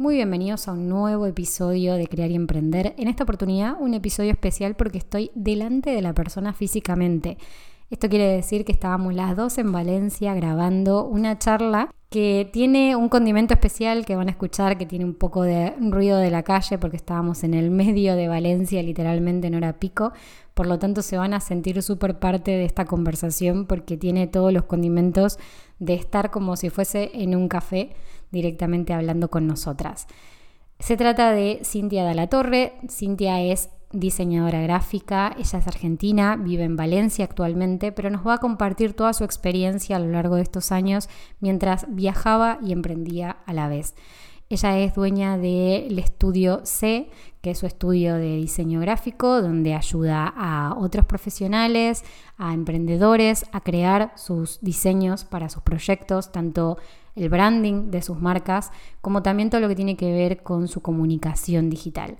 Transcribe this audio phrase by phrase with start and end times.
[0.00, 2.94] Muy bienvenidos a un nuevo episodio de Crear y Emprender.
[2.96, 7.36] En esta oportunidad un episodio especial porque estoy delante de la persona físicamente.
[7.90, 13.10] Esto quiere decir que estábamos las dos en Valencia grabando una charla que tiene un
[13.10, 16.78] condimento especial que van a escuchar, que tiene un poco de ruido de la calle
[16.78, 20.12] porque estábamos en el medio de Valencia, literalmente en hora pico.
[20.54, 24.50] Por lo tanto, se van a sentir súper parte de esta conversación porque tiene todos
[24.50, 25.38] los condimentos
[25.78, 27.90] de estar como si fuese en un café
[28.30, 30.06] directamente hablando con nosotras.
[30.78, 32.74] Se trata de Cintia de la Torre.
[32.88, 38.38] Cintia es diseñadora gráfica, ella es argentina, vive en Valencia actualmente, pero nos va a
[38.38, 41.08] compartir toda su experiencia a lo largo de estos años
[41.40, 43.94] mientras viajaba y emprendía a la vez.
[44.48, 47.08] Ella es dueña del estudio C,
[47.40, 52.04] que es su estudio de diseño gráfico, donde ayuda a otros profesionales,
[52.36, 56.78] a emprendedores a crear sus diseños para sus proyectos, tanto
[57.16, 60.80] el branding de sus marcas, como también todo lo que tiene que ver con su
[60.80, 62.18] comunicación digital.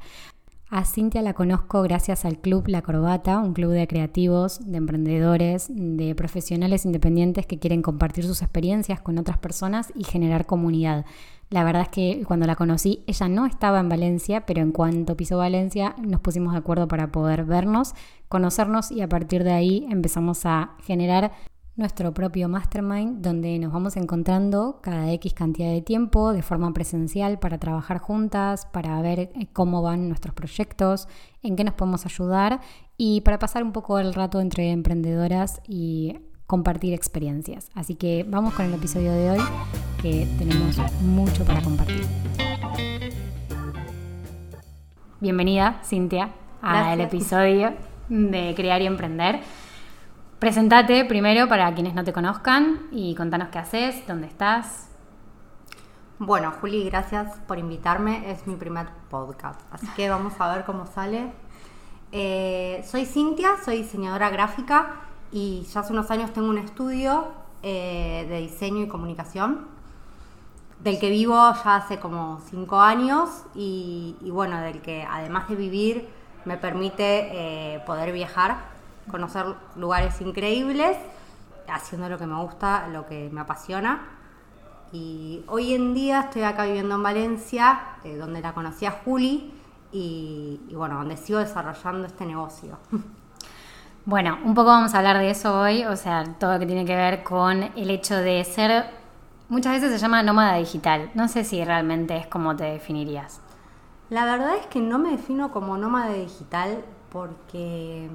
[0.73, 5.67] A Cintia la conozco gracias al Club La Corbata, un club de creativos, de emprendedores,
[5.69, 11.07] de profesionales independientes que quieren compartir sus experiencias con otras personas y generar comunidad.
[11.49, 15.17] La verdad es que cuando la conocí, ella no estaba en Valencia, pero en cuanto
[15.17, 17.95] pisó Valencia nos pusimos de acuerdo para poder vernos,
[18.29, 21.33] conocernos y a partir de ahí empezamos a generar
[21.81, 27.39] nuestro propio mastermind donde nos vamos encontrando cada X cantidad de tiempo de forma presencial
[27.39, 31.09] para trabajar juntas, para ver eh, cómo van nuestros proyectos,
[31.43, 32.61] en qué nos podemos ayudar
[32.99, 37.71] y para pasar un poco el rato entre emprendedoras y compartir experiencias.
[37.75, 39.41] Así que vamos con el episodio de hoy
[40.03, 42.05] que tenemos mucho para compartir.
[45.19, 47.73] Bienvenida, Cintia, al episodio
[48.11, 49.41] de Crear y Emprender.
[50.41, 54.89] Presentate primero para quienes no te conozcan y contanos qué haces, dónde estás.
[56.19, 58.31] Bueno, Juli, gracias por invitarme.
[58.31, 61.31] Es mi primer podcast, así que vamos a ver cómo sale.
[62.11, 67.29] Eh, soy Cintia, soy diseñadora gráfica y ya hace unos años tengo un estudio
[67.63, 69.67] eh, de diseño y comunicación
[70.83, 76.09] del que vivo ya hace como cinco años y, bueno, del que además de vivir
[76.47, 78.70] me permite eh, poder viajar
[79.11, 80.97] conocer lugares increíbles,
[81.69, 84.03] haciendo lo que me gusta, lo que me apasiona.
[84.93, 89.55] Y hoy en día estoy acá viviendo en Valencia, eh, donde la conocí a Juli,
[89.93, 92.79] y, bueno, donde sigo desarrollando este negocio.
[94.07, 96.87] Bueno, un poco vamos a hablar de eso hoy, o sea, todo lo que tiene
[96.87, 98.87] que ver con el hecho de ser,
[99.51, 101.11] muchas veces se llama nómada digital.
[101.15, 103.43] No sé si realmente es como te definirías.
[104.09, 106.83] La verdad es que no me defino como nómada digital
[107.13, 108.09] porque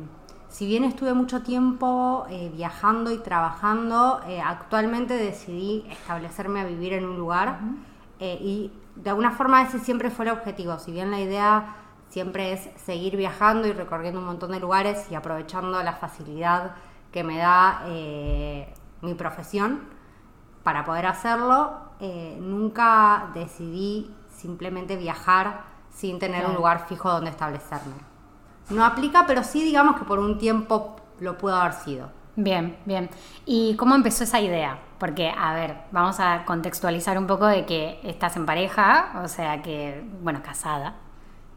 [0.56, 6.94] si bien estuve mucho tiempo eh, viajando y trabajando, eh, actualmente decidí establecerme a vivir
[6.94, 7.60] en un lugar
[8.22, 10.80] eh, y de alguna forma ese siempre fue el objetivo.
[10.80, 11.76] Si bien la idea
[12.08, 16.76] siempre es seguir viajando y recorriendo un montón de lugares y aprovechando la facilidad
[17.12, 17.84] que me da
[19.02, 19.82] mi profesión
[20.64, 21.80] para poder hacerlo,
[22.40, 28.15] nunca decidí simplemente viajar sin tener un lugar fijo donde establecerme
[28.70, 32.09] no aplica, pero sí digamos que por un tiempo lo pudo haber sido.
[32.36, 33.09] Bien, bien.
[33.46, 34.80] ¿Y cómo empezó esa idea?
[35.00, 39.62] Porque, a ver, vamos a contextualizar un poco de que estás en pareja, o sea
[39.62, 40.96] que, bueno, casada.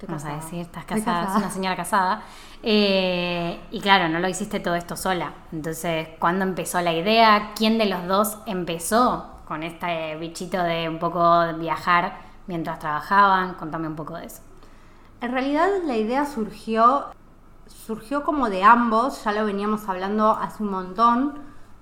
[0.07, 2.23] Vamos a decir, estás casada, una señora casada.
[2.63, 5.33] Eh, y claro, no lo hiciste todo esto sola.
[5.51, 7.53] Entonces, ¿cuándo empezó la idea?
[7.57, 13.55] ¿Quién de los dos empezó con este bichito de un poco viajar mientras trabajaban?
[13.55, 14.43] Contame un poco de eso.
[15.21, 17.07] En realidad la idea surgió,
[17.67, 21.35] surgió como de ambos, ya lo veníamos hablando hace un montón.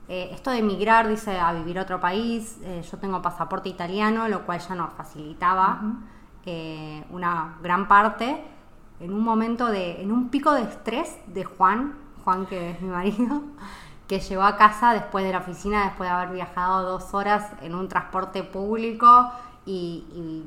[0.08, 4.26] Eh, esto de emigrar, dice, a vivir a otro país, eh, yo tengo pasaporte italiano,
[4.28, 5.82] lo cual ya nos facilitaba
[6.46, 8.42] eh, una gran parte.
[9.00, 12.88] En un momento de, en un pico de estrés de Juan, Juan que es mi
[12.88, 13.42] marido,
[14.08, 17.74] que llegó a casa después de la oficina, después de haber viajado dos horas en
[17.74, 19.30] un transporte público
[19.66, 20.46] y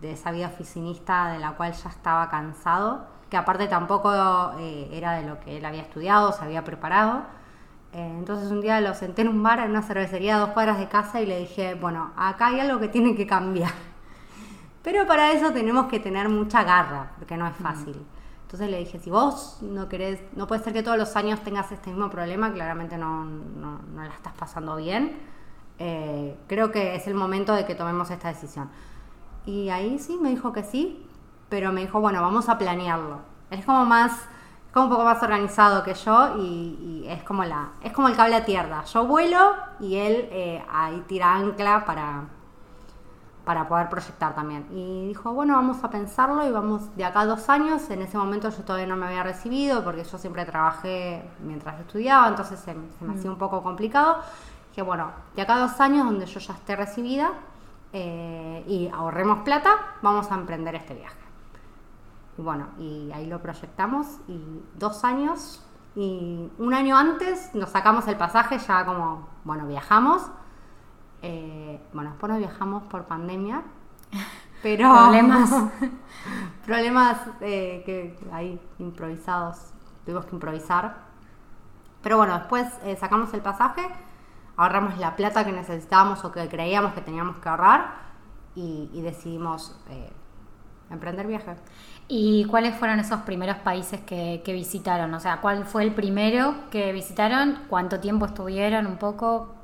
[0.00, 4.12] de esa vida oficinista de la cual ya estaba cansado, que aparte tampoco
[4.58, 7.22] eh, era de lo que él había estudiado, se había preparado.
[7.92, 10.78] Eh, entonces un día lo senté en un bar, en una cervecería a dos cuadras
[10.78, 13.72] de casa y le dije, bueno, acá hay algo que tiene que cambiar.
[14.82, 18.04] Pero para eso tenemos que tener mucha garra, porque no es fácil.
[18.52, 21.72] Entonces le dije, si vos no querés, no puede ser que todos los años tengas
[21.72, 25.16] este mismo problema, claramente no, no, la estás pasando bien.
[25.78, 28.68] Eh, creo que es el momento de que tomemos esta decisión.
[29.44, 31.04] Y ahí sí me dijo que sí,
[31.48, 33.18] pero me dijo, bueno, vamos a planearlo.
[33.50, 34.12] es como más,
[34.72, 38.36] como un poco más organizado que yo y, es como la, es como el cable
[38.36, 38.84] a tierra.
[38.84, 42.22] Yo vuelo y él eh, ahí tira ancla para,
[43.44, 44.66] para poder proyectar también.
[44.70, 47.90] Y dijo, bueno, vamos a pensarlo y vamos de acá a dos años.
[47.90, 52.28] En ese momento yo todavía no me había recibido porque yo siempre trabajé mientras estudiaba,
[52.28, 54.18] entonces se, me hacía un poco complicado.
[54.70, 57.32] Dije, bueno, de acá a dos años donde yo ya esté recibida
[57.92, 59.70] eh, y ahorremos plata,
[60.02, 61.16] vamos a emprender este viaje.
[62.38, 64.40] Y bueno, y ahí lo proyectamos y
[64.78, 70.30] dos años y un año antes nos sacamos el pasaje ya como, bueno, viajamos
[71.22, 73.62] eh, bueno, después nos viajamos por pandemia,
[74.62, 74.92] pero...
[74.92, 75.50] problemas.
[76.66, 79.72] problemas eh, que hay improvisados,
[80.04, 80.96] tuvimos que improvisar.
[82.02, 83.82] Pero bueno, después eh, sacamos el pasaje,
[84.56, 88.02] ahorramos la plata que necesitábamos o que creíamos que teníamos que ahorrar
[88.54, 89.76] y, decidimos
[90.90, 91.56] emprender viaje.
[92.08, 95.12] ¿Y cuáles fueron esos primeros países que, que, visitaron?
[95.14, 97.60] O sea, ¿cuál fue el primero que visitaron?
[97.68, 98.86] ¿Cuánto tiempo estuvieron?
[98.86, 99.54] Un poco.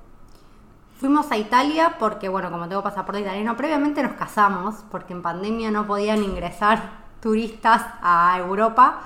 [0.98, 5.70] Fuimos a Italia porque, bueno, como tengo pasaporte italiano, previamente nos casamos porque en pandemia
[5.70, 9.00] no podían ingresar turistas a Europa.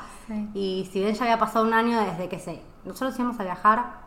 [0.54, 2.62] Y si bien ya había pasado un año desde que se...
[2.84, 4.01] Nosotros íbamos a viajar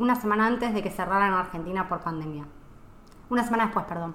[0.00, 2.44] una semana antes de que cerraran Argentina por pandemia.
[3.28, 4.14] Una semana después, perdón.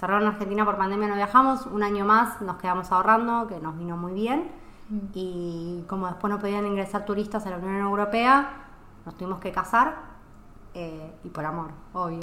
[0.00, 1.66] Cerraron Argentina por pandemia, no viajamos.
[1.66, 4.50] Un año más nos quedamos ahorrando, que nos vino muy bien.
[4.88, 4.98] Mm.
[5.12, 8.48] Y como después no podían ingresar turistas a la Unión Europea,
[9.04, 9.96] nos tuvimos que casar
[10.72, 12.20] eh, y por amor, obvio.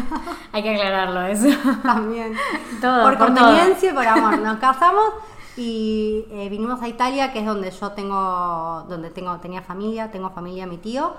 [0.52, 1.48] Hay que aclararlo eso.
[1.82, 2.32] También.
[2.80, 4.38] Todo, por, conveniencia y por amor.
[4.38, 5.12] Nos casamos
[5.58, 10.30] y eh, vinimos a Italia, que es donde yo tengo, donde tengo, tenía familia, tengo
[10.30, 11.12] familia, mi tío.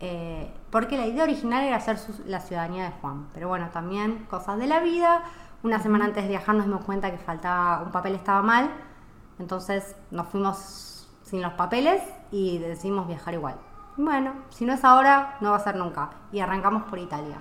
[0.00, 3.26] Eh, porque la idea original era hacer la ciudadanía de Juan.
[3.34, 5.22] Pero bueno, también cosas de la vida.
[5.62, 8.70] Una semana antes de viajar nos dimos cuenta que faltaba, un papel estaba mal.
[9.38, 13.56] Entonces nos fuimos sin los papeles y decidimos viajar igual.
[13.98, 16.08] Bueno, si no es ahora, no va a ser nunca.
[16.32, 17.36] Y arrancamos por Italia.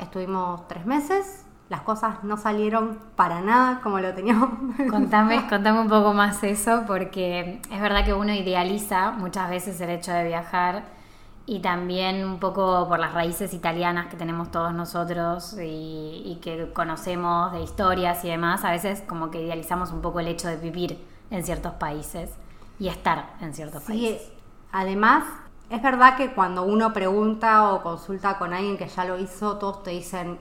[0.00, 4.50] Estuvimos tres meses, las cosas no salieron para nada como lo teníamos.
[4.90, 9.90] Contame, contame un poco más eso, porque es verdad que uno idealiza muchas veces el
[9.90, 11.01] hecho de viajar
[11.44, 17.52] y también un poco por las raíces italianas que tenemos todos nosotros y, que conocemos
[17.52, 21.04] de historias y demás, a veces como que idealizamos un poco el hecho de vivir
[21.30, 22.30] en ciertos países
[22.78, 24.32] y estar en ciertos sí, países.
[24.72, 25.24] Además,
[25.70, 29.82] es verdad que cuando uno pregunta o consulta con alguien que ya lo hizo, todos
[29.82, 30.38] te dicen,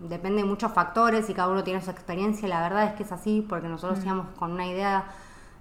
[0.00, 2.48] depende de muchos factores y cada uno tiene su experiencia.
[2.48, 4.04] La verdad es que es así porque nosotros mm.
[4.04, 5.06] íbamos con una idea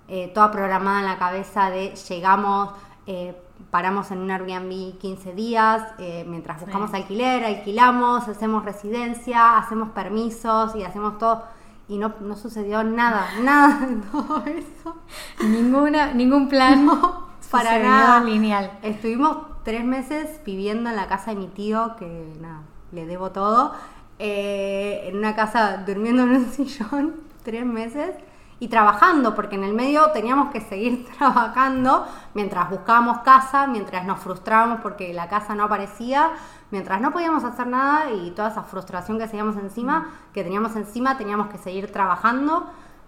[0.07, 2.71] eh, toda programada en la cabeza de llegamos,
[3.07, 3.35] eh,
[3.71, 10.75] paramos en un Airbnb 15 días, eh, mientras buscamos alquiler, alquilamos, hacemos residencia, hacemos permisos
[10.75, 11.43] y hacemos todo.
[11.87, 14.95] Y no, no sucedió nada, nada de todo eso.
[15.43, 16.89] Ninguna, ningún plan.
[17.51, 18.23] para nada.
[18.23, 18.71] lineal.
[18.81, 23.73] Estuvimos tres meses viviendo en la casa de mi tío, que nada, le debo todo.
[24.19, 28.15] Eh, en una casa durmiendo en un sillón, tres meses.
[28.59, 34.19] Y trabajando, porque en el medio teníamos que seguir trabajando mientras buscábamos casa, mientras nos
[34.19, 36.31] frustrábamos porque la casa no aparecía,
[36.71, 41.17] mientras no podíamos hacer nada y toda esa frustración que seguíamos encima, que teníamos encima,
[41.17, 42.65] teníamos que seguir trabajando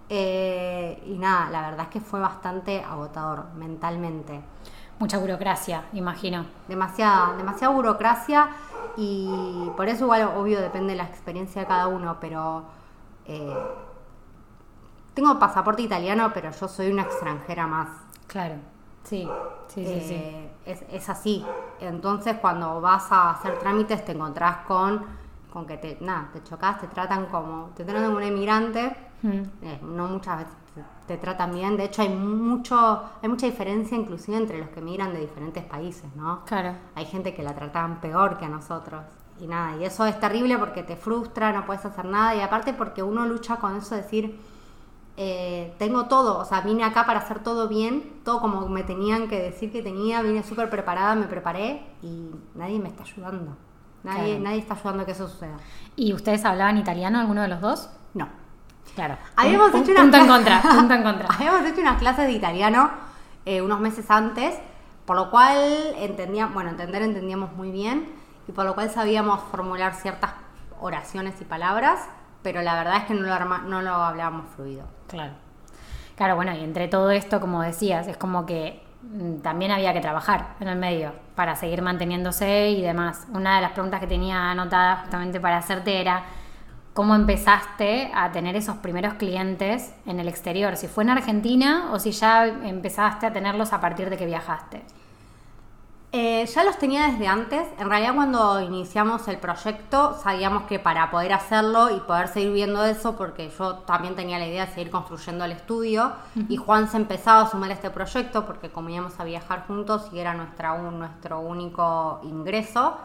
[0.10, 4.42] eh, y nada, la verdad es que fue bastante agotador mentalmente.
[5.00, 6.46] Mucha burocracia, imagino.
[6.68, 8.50] Demasiada, demasiada burocracia
[8.96, 12.64] y por eso igual obvio depende de la experiencia de cada uno, pero
[13.26, 13.56] eh,
[15.18, 17.90] tengo pasaporte italiano, pero yo soy una extranjera más.
[18.28, 18.56] Claro,
[19.04, 19.28] sí,
[19.68, 20.14] sí, sí, sí.
[20.14, 21.46] Eh, es, es así.
[21.80, 26.80] Entonces cuando vas a hacer trámites te encontrás con con que te, nada, te chocas,
[26.80, 29.42] te tratan como, te tratan como un emigrante, mm.
[29.64, 30.54] eh, no muchas veces
[31.08, 35.14] te, tratan bien, de hecho hay mucho, hay mucha diferencia inclusive entre los que emigran
[35.14, 36.44] de diferentes países, ¿no?
[36.46, 36.76] Claro.
[36.94, 39.04] Hay gente que la tratan peor que a nosotros.
[39.40, 42.74] Y nada, y eso es terrible porque te frustra, no puedes hacer nada, y aparte
[42.74, 44.40] porque uno lucha con eso de decir,
[45.18, 49.28] eh, tengo todo, o sea, vine acá para hacer todo bien, todo como me tenían
[49.28, 53.58] que decir que tenía, vine súper preparada, me preparé y nadie me está ayudando.
[54.04, 55.58] Nadie, nadie está ayudando a que eso suceda.
[55.96, 57.90] ¿Y ustedes hablaban italiano, alguno de los dos?
[58.14, 58.30] No.
[58.96, 59.18] Claro.
[59.36, 61.28] Habíamos hecho unas punto en contra, punto en contra.
[61.36, 62.90] Habíamos hecho unas clases de italiano
[63.48, 64.60] eh, unos meses antes,
[65.06, 68.12] por lo cual entendíamos, bueno, entender entendíamos muy bien
[68.46, 70.32] y por lo cual sabíamos formular ciertas
[70.82, 72.02] oraciones y palabras,
[72.44, 74.97] pero la verdad es que no lo, no lo hablábamos fluido.
[75.08, 75.34] Claro.
[76.16, 80.02] Claro, bueno, y entre todo esto, como decías, es como que Mm, también había que
[80.02, 83.28] trabajar en el medio para seguir manteniéndose y demás.
[83.32, 86.24] Una de las preguntas que tenía anotada justamente para hacerte era
[86.94, 92.00] cómo empezaste a tener esos primeros clientes en el exterior, si fue en Argentina o
[92.00, 94.84] si ya empezaste a tenerlos a partir de que viajaste.
[96.14, 97.68] Eh, ya los tenía desde antes.
[97.78, 102.86] En realidad cuando iniciamos el proyecto sabíamos que para poder hacerlo y poder seguir viendo
[102.86, 106.14] eso, porque yo también tenía la idea de seguir construyendo el estudio,
[106.48, 110.08] y Juan se empezaba a sumar a este proyecto porque como íbamos a viajar juntos
[110.14, 112.98] y era nuestra, un, nuestro único ingreso,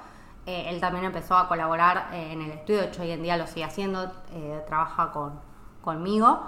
[0.47, 3.37] eh, él también empezó a colaborar eh, en el estudio, de hecho hoy en día
[3.37, 4.13] lo sigue haciendo,
[4.69, 5.33] trabaja con,
[5.83, 6.41] conmigo.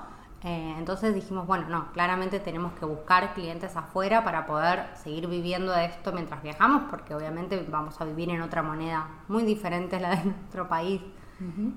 [0.45, 5.73] Eh, entonces dijimos, bueno, no, claramente tenemos que buscar clientes afuera para poder seguir viviendo
[5.73, 10.01] de esto mientras viajamos, porque obviamente vamos a vivir en otra moneda muy diferente a
[10.01, 11.01] la de nuestro país.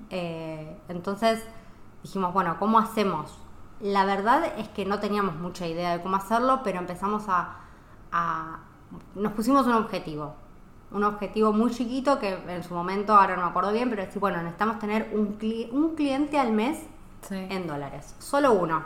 [0.09, 1.43] Eh, entonces
[2.03, 3.39] dijimos, bueno, ¿cómo hacemos?
[3.79, 7.59] La verdad es que no teníamos mucha idea de cómo hacerlo, pero empezamos a,
[9.15, 10.36] nos pusimos un objetivo.
[10.91, 14.19] Un objetivo muy chiquito que en su momento, ahora no me acuerdo bien, pero decir,
[14.19, 15.38] bueno, necesitamos tener un,
[15.71, 16.86] un cliente al mes
[17.31, 18.15] en dólares.
[18.19, 18.84] Solo uno.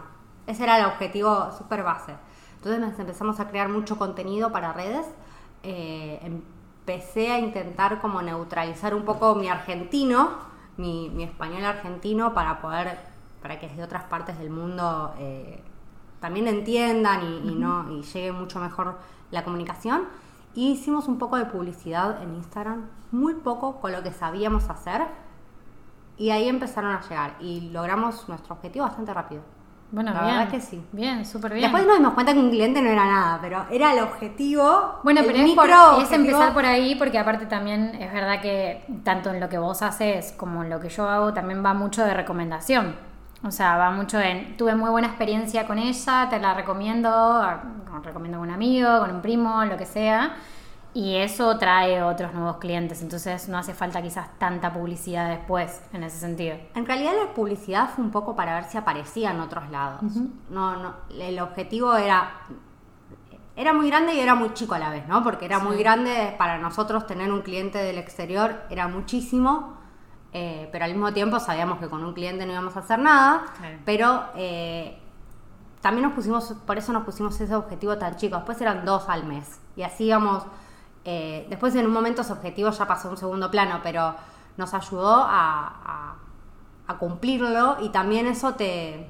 [0.48, 2.15] Ese era el objetivo super base.
[2.55, 5.05] Entonces empezamos a crear mucho contenido para redes.
[5.63, 10.29] Eh, empecé a intentar como neutralizar un poco mi argentino,
[10.77, 12.98] mi, español argentino, para poder,
[13.41, 15.63] para que desde otras partes del mundo eh,
[16.19, 18.98] también entiendan y, no, y llegue mucho mejor
[19.31, 20.03] la comunicación.
[20.53, 25.07] Y hicimos un poco de publicidad en Instagram, muy poco con lo que sabíamos hacer
[26.22, 29.42] y ahí empezaron a llegar y logramos nuestro objetivo bastante rápido.
[29.90, 30.86] Bueno, la verdad que sí.
[30.92, 31.63] Bien, súper bien.
[31.63, 35.00] Después nos dimos cuenta que un cliente no era nada, pero era el objetivo.
[35.04, 39.50] Bueno, pero es, empezar por ahí, porque aparte también es verdad que tanto en lo
[39.50, 42.96] que vos haces como en lo que yo hago también va mucho de recomendación.
[43.44, 44.56] O sea, va mucho en.
[44.58, 47.44] Tuve muy buena experiencia con ella, te la recomiendo,
[48.04, 50.36] recomiendo con un amigo, con un primo, lo que sea.
[50.93, 56.03] Y eso trae otros nuevos clientes, entonces no hace falta quizás tanta publicidad después en
[56.03, 56.57] ese sentido.
[56.75, 60.01] En realidad la publicidad fue un poco para ver si aparecía en otros lados.
[60.50, 62.31] No, no, el objetivo era
[63.55, 65.24] era muy grande y era muy chico a la vez, ¿no?
[65.24, 69.77] Porque era muy grande para nosotros tener un cliente del exterior, era muchísimo,
[70.33, 73.43] eh, pero al mismo tiempo sabíamos que con un cliente no íbamos a hacer nada,
[73.86, 74.98] pero eh,
[75.81, 79.25] también nos pusimos, por eso nos pusimos ese objetivo tan chico, después eran dos al
[79.25, 80.43] mes, y así íbamos
[81.03, 84.15] eh, después en un momento ese objetivo ya pasó a un segundo plano, pero
[84.58, 86.17] nos ayudó a,
[87.00, 89.10] cumplirlo y también eso te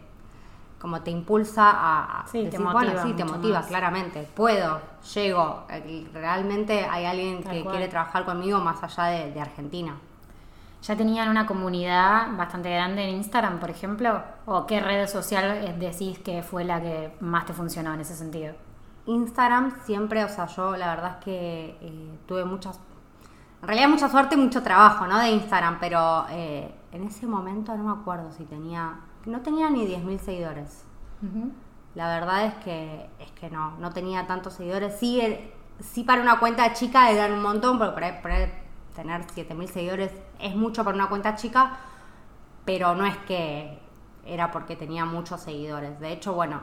[0.79, 4.79] como te impulsa a, sí, te motiva, sí, te motiva claramente, puedo,
[5.15, 5.65] llego,
[6.13, 9.97] realmente hay alguien que quiere trabajar conmigo más allá de, Argentina.
[10.83, 14.21] ¿Ya tenían una comunidad bastante grande en Instagram, por ejemplo?
[14.45, 18.53] ¿O qué red social decís que fue la que más te funcionó en ese sentido?
[19.05, 22.79] Instagram siempre, o sea, yo la verdad es que eh, tuve muchas,
[23.61, 25.19] en realidad mucha suerte y mucho trabajo, ¿no?
[25.19, 29.85] De Instagram, pero eh, en ese momento no me acuerdo si tenía, no tenía ni
[29.87, 30.85] 10.000 seguidores.
[31.93, 34.97] La verdad es que, es que no, no tenía tantos seguidores.
[34.99, 38.31] Sí, eh, sí para una cuenta chica eran un montón, porque por
[38.95, 41.77] tener 7.000 seguidores es mucho para una cuenta chica,
[42.65, 43.79] pero no es que
[44.25, 45.99] era porque tenía muchos seguidores.
[45.99, 46.61] De hecho, bueno,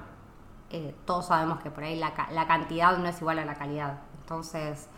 [0.71, 2.13] eh, todos sabemos que por ahí la,
[2.47, 4.01] cantidad no es igual a la calidad.
[4.21, 4.89] Entonces,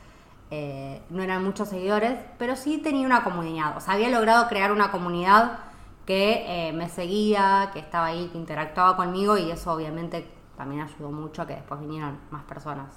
[0.51, 3.77] eh, no eran muchos seguidores, pero sí tenía una comunidad.
[3.77, 5.61] O sea, había logrado crear una comunidad
[6.07, 11.13] que eh, me seguía, que estaba ahí, que interactuaba conmigo y eso obviamente también ayudó
[11.13, 12.89] mucho a que después vinieran más personas.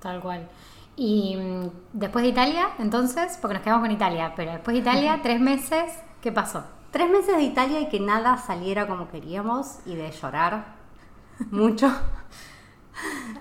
[0.00, 0.48] Tal cual.
[0.96, 5.20] Y mm, después de Italia, entonces, porque nos quedamos con Italia, pero después de Italia,
[5.22, 6.64] tres meses, ¿qué pasó?
[6.90, 10.75] Tres meses de Italia y que nada saliera como queríamos y de llorar
[11.50, 11.90] mucho.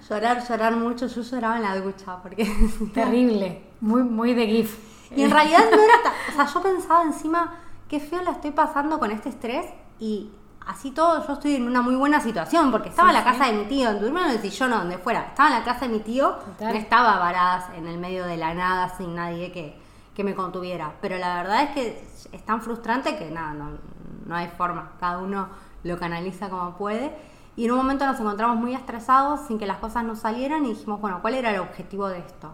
[0.10, 1.08] llorar, llorar mucho.
[1.08, 2.46] Yo lloraba en la ducha porque...
[2.94, 4.78] Terrible, muy, muy de GIF.
[5.16, 6.14] Y en realidad no era.
[6.30, 7.56] O sea, yo pensaba encima,
[7.88, 9.66] qué feo la estoy pasando con este estrés
[10.00, 10.30] y
[10.68, 13.54] así todo yo estoy en una muy buena situación porque estaba en la casa de
[13.54, 15.28] mi tío, durmiendo en el sillón o donde fuera.
[15.28, 18.54] Estaba en la casa de mi tío, no estaba varada en el medio de la
[18.54, 19.78] nada sin nadie que,
[20.16, 20.94] que me contuviera.
[21.02, 23.78] Pero la verdad es que es tan frustrante que nada, no,
[24.26, 24.94] no hay forma.
[25.00, 25.48] Cada uno
[25.84, 27.16] lo canaliza como puede.
[27.56, 30.70] Y en un momento nos encontramos muy estresados sin que las cosas nos salieran y
[30.70, 32.54] dijimos, bueno, ¿cuál era el objetivo de esto?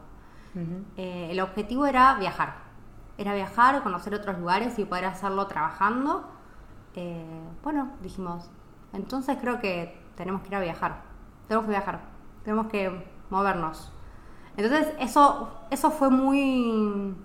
[0.98, 2.56] Eh, el objetivo era viajar.
[3.18, 6.26] Era viajar, conocer otros lugares y poder hacerlo trabajando.
[6.96, 7.26] Eh,
[7.64, 8.50] bueno, dijimos,
[8.94, 11.02] entonces creo que tenemos que ir a viajar.
[11.48, 12.02] Tenemos que viajar.
[12.44, 13.92] Tenemos que movernos.
[14.56, 17.16] Entonces eso, eso fue muy...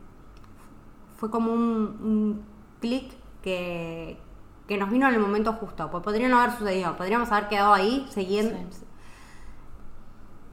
[1.17, 2.45] Fue como un, un
[2.81, 4.21] clic que,
[4.67, 7.73] que nos vino en el momento justo, pues podría no haber sucedido, podríamos haber quedado
[7.73, 8.59] ahí siguiendo,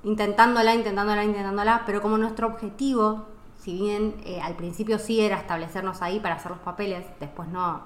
[0.03, 3.25] intentándola, intentándola, intentándola, pero como nuestro objetivo,
[3.58, 7.82] si bien eh, al principio sí era establecernos ahí para hacer los papeles, después no,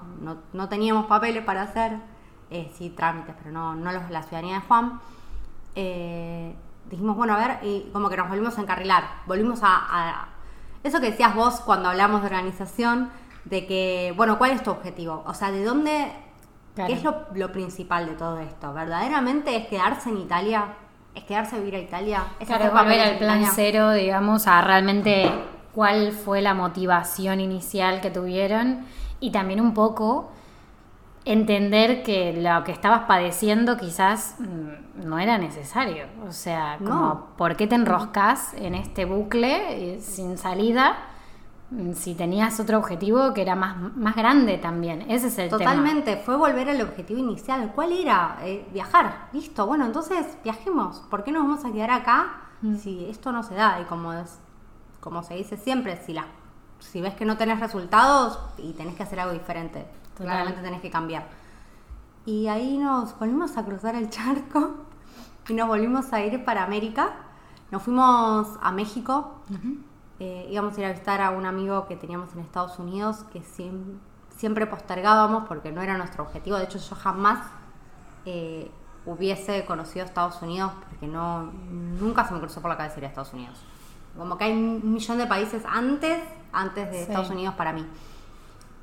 [0.52, 1.98] no, teníamos papeles para hacer,
[2.50, 5.00] eh, sí trámites, pero no, no los, la ciudadanía de Juan,
[5.76, 6.54] eh,
[6.90, 10.28] dijimos, bueno, a ver, y como que nos volvimos a encarrilar, volvimos a, a
[10.82, 13.10] eso que decías vos cuando hablamos de organización,
[13.48, 15.22] de que, bueno, ¿cuál es tu objetivo?
[15.26, 16.12] O sea, ¿de dónde,
[16.74, 16.88] Claro.
[16.88, 18.72] qué es lo, lo principal de todo esto?
[18.72, 20.66] ¿Verdaderamente es quedarse en Italia?
[21.14, 22.24] ¿Es quedarse a vivir a Italia?
[22.38, 23.52] ¿Es Claro, volver al plan Italia?
[23.54, 25.30] cero, digamos, a realmente
[25.74, 28.84] cuál fue la motivación inicial que tuvieron
[29.20, 30.30] y también un poco
[31.24, 36.06] entender que lo que estabas padeciendo quizás mm, no era necesario.
[36.26, 37.26] O sea, como, No.
[37.36, 40.96] ¿por qué te enroscas en este bucle eh, sin salida
[41.94, 45.02] si tenías otro objetivo que era más, más grande también?
[45.10, 45.58] Ese es el tema.
[45.58, 47.72] Totalmente, fue volver al objetivo inicial.
[47.74, 48.38] ¿Cuál era?
[48.42, 49.28] Eh, viajar.
[49.32, 51.00] Listo, bueno, entonces viajemos.
[51.10, 52.76] ¿Por qué nos vamos a quedar acá Mm.
[52.76, 53.80] si esto no se da?
[53.80, 54.38] Y como es,
[55.00, 56.26] como se dice siempre, si la,
[56.80, 60.26] si ves que no tenés resultados y tenés que hacer algo diferente, Total.
[60.26, 61.28] claramente tenés que cambiar.
[62.26, 64.74] Y ahí nos volvimos a cruzar el charco
[65.48, 67.10] y nos volvimos a ir para América.
[67.70, 69.42] Nos fuimos a México.
[70.20, 73.40] Eh, íbamos a ir a visitar a un amigo que teníamos en Estados Unidos que
[73.40, 73.98] siem-
[74.36, 76.56] siempre postergábamos porque no era nuestro objetivo.
[76.56, 77.40] De hecho, yo jamás
[78.26, 78.70] eh,
[79.06, 81.44] hubiese conocido Estados Unidos porque no
[82.00, 83.58] nunca se me cruzó por la cabeza ir a Estados Unidos.
[84.16, 86.20] Como que hay un millón de países antes,
[86.52, 87.02] antes de Sí.
[87.02, 87.86] Estados Unidos para mí.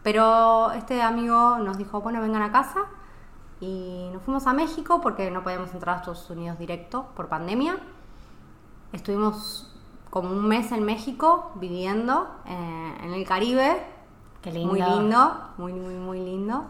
[0.04, 2.86] Pero este amigo nos dijo, bueno, vengan a casa.
[3.60, 7.78] Y nos fuimos a México porque no podíamos entrar a Estados Unidos directo por pandemia.
[8.94, 9.75] Estuvimos
[10.16, 13.86] como un mes en México viviendo eh, en el Caribe.
[14.42, 14.72] Qué lindo.
[14.72, 16.68] Muy lindo, muy, muy, muy lindo.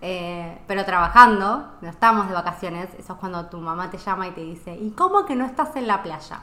[0.00, 2.88] Eh, pero trabajando, no estábamos de vacaciones.
[2.96, 5.74] Eso es cuando tu mamá te llama y te dice, ¿y cómo que no estás
[5.74, 6.42] en la playa?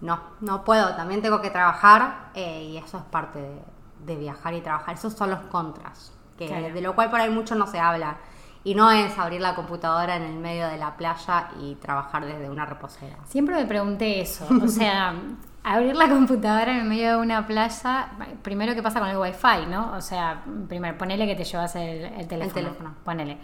[0.00, 3.62] No, no puedo, también tengo que trabajar eh, y eso es parte de,
[4.06, 4.94] de viajar y trabajar.
[4.94, 6.72] Esos son los contras, que, Claro.
[6.72, 8.16] de lo cual por ahí mucho no se habla.
[8.64, 12.48] Y no es abrir la computadora en el medio de la playa y trabajar desde
[12.48, 13.16] una reposera.
[13.26, 14.48] Siempre me pregunté eso.
[14.62, 15.14] O sea,
[15.62, 18.08] abrir la computadora en el medio de una playa,
[18.42, 19.92] primero qué pasa con el wifi, ¿no?
[19.92, 22.54] O sea, primero ponele que te llevas el, el teléfono.
[22.54, 22.94] teléfono.
[23.04, 23.38] Ponele.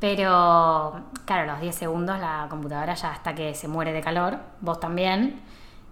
[0.00, 4.80] Pero, claro, los 10 segundos la computadora ya hasta que se muere de calor, vos
[4.80, 5.42] también.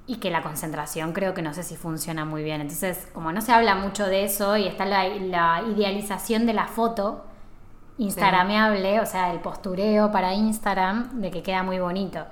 [0.06, 2.62] Y que la concentración creo que no sé si funciona muy bien.
[2.62, 6.66] Entonces, como no se habla mucho de eso y está la, la idealización de la
[6.66, 7.26] foto,
[7.98, 12.24] instagrameable, o sea, el postureo para Instagram, de que queda muy bonito.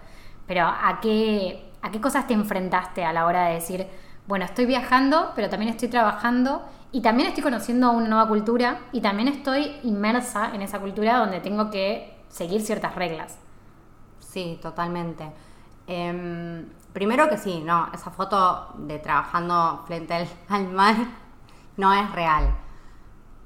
[0.46, 3.86] Pero ¿a qué, ¿a qué cosas te enfrentaste a la hora de decir,
[4.26, 9.00] bueno, estoy viajando, pero también estoy trabajando y también estoy conociendo una nueva cultura y
[9.00, 13.38] también estoy inmersa en esa cultura donde tengo que seguir ciertas reglas?
[14.20, 15.30] Sí, totalmente.
[15.86, 20.96] Em, primero que sí, no, esa foto de trabajando frente al, al mar
[21.76, 22.54] no es real.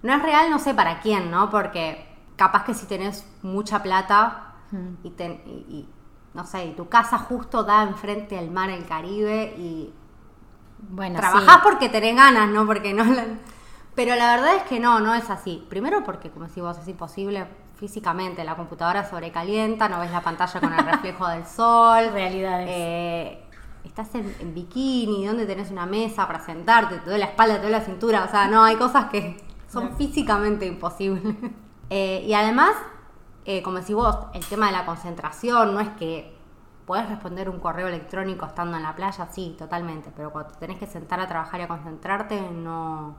[0.03, 1.51] No es real, no sé para quién, ¿no?
[1.51, 2.10] Porque
[2.41, 4.95] capaz que si tenés mucha plata Mm.
[5.07, 5.89] y, ten- y- y,
[6.33, 9.93] no sé, y tu casa justo da enfrente al mar, el Caribe y
[10.89, 11.61] Bueno, Trabajás sí.
[11.63, 12.65] porque tenés ganas, ¿no?
[12.67, 13.05] Porque no.
[13.05, 13.27] la-
[13.95, 15.67] Pero la verdad es que no, no es así.
[15.69, 18.45] Primero porque, como decís vos, es imposible físicamente.
[18.45, 22.09] La computadora sobrecalienta, no ves la pantalla con el reflejo del sol.
[22.13, 22.69] Realidades.
[22.71, 23.45] Eh,
[23.85, 27.63] estás en, en bikini, donde tenés una mesa para sentarte, te duele la espalda, te
[27.63, 28.25] duele la cintura.
[28.25, 29.37] O sea, no, hay cosas que
[29.69, 29.97] son No.
[29.97, 31.35] físicamente imposibles.
[31.91, 32.73] Eh, y además,
[33.45, 36.37] eh, como decís vos, el tema de la concentración no es que
[36.87, 40.79] podés responder un correo electrónico estando en la playa, sí, totalmente, pero cuando te tenés
[40.79, 43.15] que sentar a trabajar y a concentrarte, no,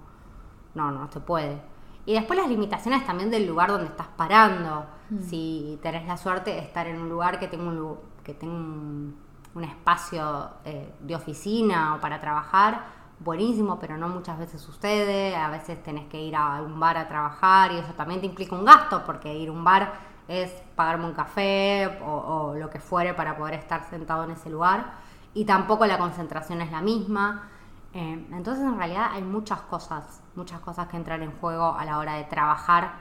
[0.73, 1.61] no, no se puede.
[2.05, 4.85] Y después las limitaciones también del lugar donde estás parando.
[5.27, 9.15] Si tenés la suerte de estar en un lugar que tenga un, que tenga un,
[9.53, 12.85] un espacio eh, de oficina o para trabajar,
[13.23, 15.35] buenísimo, pero no muchas veces sucede.
[15.35, 18.55] A veces tenés que ir a un bar a trabajar y eso también te implica
[18.55, 19.93] un gasto, porque ir a un bar
[20.27, 24.93] es pagarme un café o, lo que fuere para poder estar sentado en ese lugar.
[25.33, 27.49] Y tampoco la concentración es la misma.
[27.93, 31.97] Eh, entonces en realidad hay muchas cosas, muchas cosas que entran en juego a la
[31.97, 32.93] hora de trabajar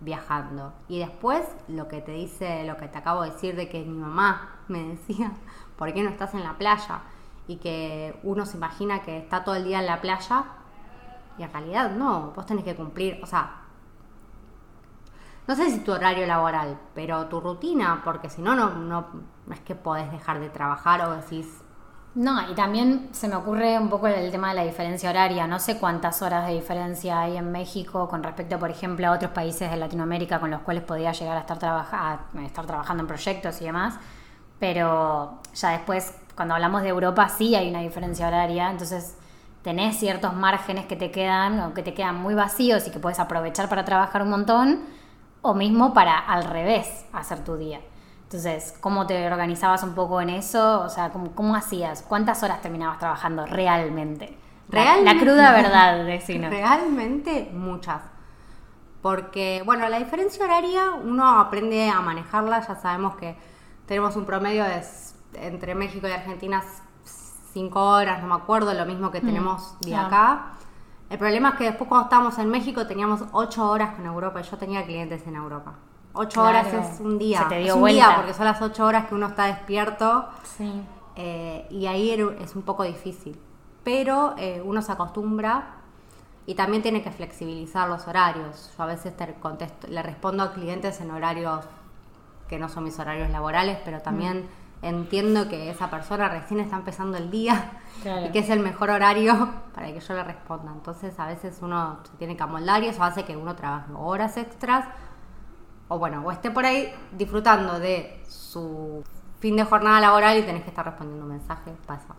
[0.00, 0.72] viajando.
[0.88, 3.98] Y después lo que te dice, lo que te acabo de decir de que mi
[3.98, 5.32] mamá me decía,
[5.76, 7.00] ¿por qué no estás en la playa?
[7.48, 10.44] Y que uno se imagina que está todo el día en la playa
[11.38, 13.62] y en realidad no, vos tenés que cumplir, o sea,
[15.46, 19.06] no sé si tu horario laboral, pero tu rutina, porque si no, no, no
[19.52, 21.62] es que podés dejar de trabajar o decís,
[22.14, 25.46] No, y también se me ocurre un poco el tema de la diferencia horaria.
[25.46, 29.32] No sé cuántas horas de diferencia hay en México con respecto, por ejemplo, a otros
[29.32, 33.60] países de Latinoamérica con los cuales podía llegar a estar, a estar trabajando en proyectos
[33.60, 33.98] y demás.
[34.58, 38.70] Pero ya después, cuando hablamos de Europa, sí hay una diferencia horaria.
[38.70, 39.16] Entonces,
[39.62, 43.18] tenés ciertos márgenes que te quedan o que te quedan muy vacíos y que puedes
[43.18, 44.80] aprovechar para trabajar un montón
[45.42, 47.80] o mismo para al revés hacer tu día.
[48.24, 50.80] Entonces, ¿cómo te organizabas un poco en eso?
[50.80, 52.02] O sea, ¿cómo, cómo hacías?
[52.02, 54.36] ¿Cuántas horas terminabas trabajando realmente?
[54.70, 55.14] La- Realmente.
[55.14, 56.50] La, cruda verdad, decino.
[56.50, 58.02] Realmente muchas.
[59.02, 62.60] Porque, bueno, la diferencia horaria uno aprende a manejarla.
[62.66, 63.36] Ya sabemos que
[63.86, 64.82] tenemos un promedio de
[65.40, 66.62] entre México y Argentina
[67.52, 70.52] cinco horas, no me acuerdo, lo mismo que tenemos de acá.
[71.08, 74.42] El problema es que después cuando estábamos en México teníamos ocho horas con Europa y
[74.42, 75.72] yo tenía clientes en Europa.
[76.12, 76.48] Ocho Claro.
[76.68, 77.42] horas es un día.
[77.42, 78.06] Se te dio es un vuelta.
[78.08, 80.28] día porque son las ocho horas que uno está despierto.
[80.42, 80.82] Sí.
[81.14, 83.38] Eh, y ahí es un poco difícil.
[83.84, 85.76] Pero eh, uno se acostumbra
[86.44, 88.72] y también tiene que flexibilizar los horarios.
[88.76, 91.64] Yo a veces te contesto, le respondo a clientes en horarios
[92.48, 94.48] que no son mis horarios laborales, pero también
[94.88, 97.72] entiendo que esa persona recién está empezando el día
[98.02, 98.26] Claro.
[98.26, 100.72] y que es el mejor horario para que yo le responda.
[100.72, 104.36] Entonces a veces uno se tiene que amoldar y eso hace que uno trabaje horas
[104.36, 104.86] extras
[105.88, 109.04] o bueno, o esté por ahí disfrutando de su
[109.38, 112.14] fin de jornada laboral y tenés que estar respondiendo mensajes, pasa.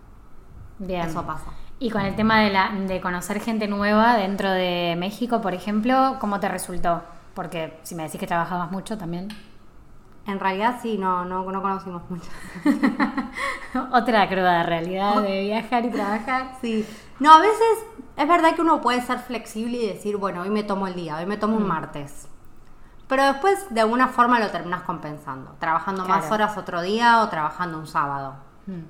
[0.80, 1.01] Bien.
[1.01, 1.51] Eso pasa.
[1.80, 6.17] Y con el tema de, la, de conocer gente nueva dentro de México, por ejemplo,
[6.19, 7.03] ¿cómo te resultó?
[7.34, 9.27] Porque si me decís que trabajabas mucho también.
[10.27, 12.29] En realidad sí, no, no, no conocimos mucho.
[13.93, 16.51] Otra cruda realidad de viajar y trabajar.
[16.61, 16.85] Sí.
[17.19, 17.85] No, a veces
[18.17, 21.15] es verdad que uno puede ser flexible y decir, bueno, hoy me tomo el día,
[21.15, 22.27] hoy me tomo un martes.
[23.07, 27.79] Pero después de alguna forma lo terminas compensando, trabajando más horas otro día o trabajando
[27.79, 28.35] un sábado.
[28.65, 28.81] Mm.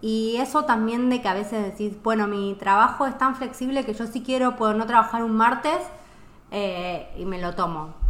[0.00, 3.94] Y eso también de que a veces decís, bueno, mi trabajo es tan flexible que
[3.94, 5.78] yo si quiero puedo no trabajar un martes
[6.50, 8.01] eh, y me lo tomo.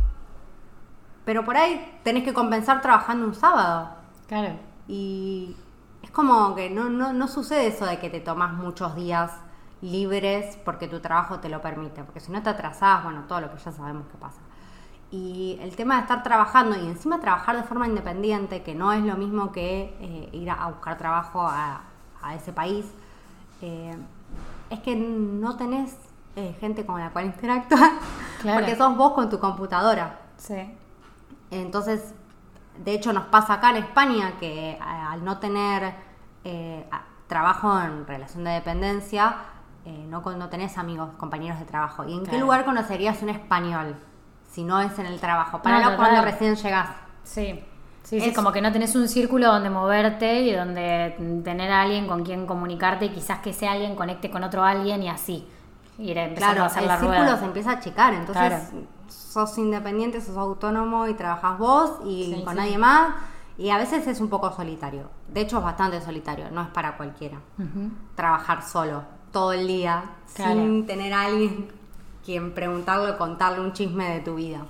[1.25, 3.91] Pero por ahí tenés que compensar trabajando un sábado.
[4.27, 4.55] Claro.
[4.89, 5.57] Y
[6.03, 9.31] es como que no, no, no sucede eso de que te tomas muchos días
[9.81, 12.03] libres porque tu trabajo te lo permite.
[12.05, 14.41] Porque si no te atrasás, bueno, todo lo que ya sabemos que pasa.
[15.11, 19.03] Y el tema de estar trabajando y encima trabajar de forma independiente, que no es
[19.05, 21.83] lo mismo que eh, ir a, buscar trabajo a,
[22.23, 22.87] a ese país,
[23.61, 23.95] eh,
[24.71, 25.95] es que no tenés
[26.35, 27.91] eh, gente con la cual interactuar,
[28.41, 28.61] Claro.
[28.61, 30.19] porque sos vos con tu computadora.
[30.39, 30.75] Sí.
[31.53, 32.15] Entonces,
[32.83, 35.95] de hecho nos pasa acá en España que eh, al no tener
[36.45, 36.89] eh,
[37.29, 39.37] trabajo en relación de dependencia,
[39.85, 42.05] eh, no, no tenés amigos, compañeros de trabajo.
[42.05, 43.97] ¿Y en qué lugar conocerías un español
[44.51, 45.61] si no es en el trabajo?
[45.63, 46.89] Para No, cuando recién llegás.
[47.25, 47.65] Sí.
[48.05, 51.83] Sí, sí, Es- como que no tenés un círculo donde moverte y donde tener a
[51.83, 55.47] alguien con quien comunicarte y quizás que ese alguien conecte con otro alguien y así.
[55.99, 57.37] Ir empezando Claro, a hacer el la círculo rueda.
[57.39, 58.87] se empieza a achicar, entonces Claro.
[59.09, 62.59] Sos independiente, sos autónomo y trabajas vos y Sí, con sí.
[62.61, 63.15] nadie más.
[63.59, 65.11] Y a veces es un poco solitario.
[65.29, 67.39] De hecho, es bastante solitario, no es para cualquiera.
[68.15, 70.53] Trabajar solo todo el día Claro.
[70.61, 71.69] sin tener a alguien
[72.25, 74.61] quien preguntarle o contarle un chisme de tu vida.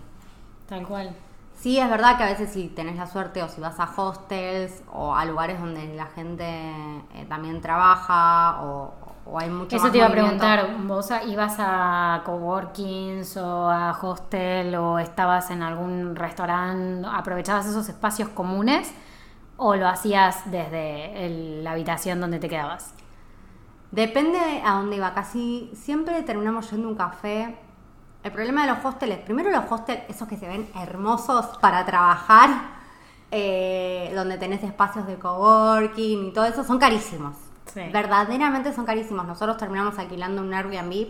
[0.68, 1.14] Tal cual.
[1.55, 4.83] Sí, es verdad que a veces si tenés la suerte o si vas a hostels
[4.92, 8.92] o a lugares donde la gente eh, también trabaja o,
[9.25, 13.93] o hay mucho Eso más te iba a preguntar, ¿vos ibas a coworkings o a
[14.01, 18.93] hostel o estabas en algún restaurante, aprovechabas esos espacios comunes
[19.57, 22.95] o lo hacías desde el- la habitación donde te quedabas?
[23.91, 25.13] Depende de a dónde iba.
[25.15, 27.57] Casi siempre terminamos yendo a un café.
[28.25, 32.49] El problema de los hostels, primero los hostels, esos que se ven hermosos para trabajar,
[33.31, 37.35] eh, donde tenés espacios de coworking y todo eso, son carísimos.
[37.73, 37.81] Sí.
[37.93, 39.27] Verdaderamente son carísimos.
[39.27, 41.09] Nosotros terminamos alquilando un Airbnb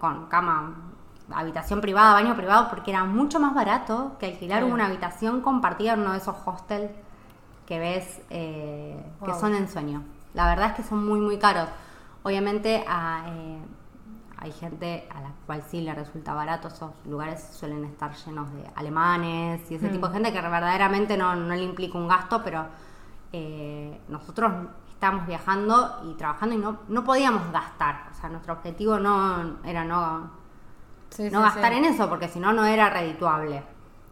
[0.00, 0.74] con cama,
[1.32, 6.00] habitación privada, baño privado, porque era mucho más barato que alquilar una habitación compartida en
[6.00, 6.90] uno de esos hostels
[7.66, 10.02] que ves eh, que son ensueño.
[10.34, 11.68] La verdad es que son muy, muy caros.
[12.22, 13.58] Obviamente a, eh,
[14.38, 16.68] hay gente a la cual sí le resulta barato.
[16.68, 19.92] Esos lugares suelen estar llenos de alemanes y ese Mm.
[19.92, 22.66] tipo de gente que verdaderamente no, no le implica un gasto, pero
[23.32, 24.52] eh, nosotros
[24.94, 28.08] estábamos viajando y trabajando y no, no podíamos gastar.
[28.10, 30.30] O sea, nuestro objetivo no era no,
[31.30, 33.62] no gastar en eso, porque si no, no era redituable.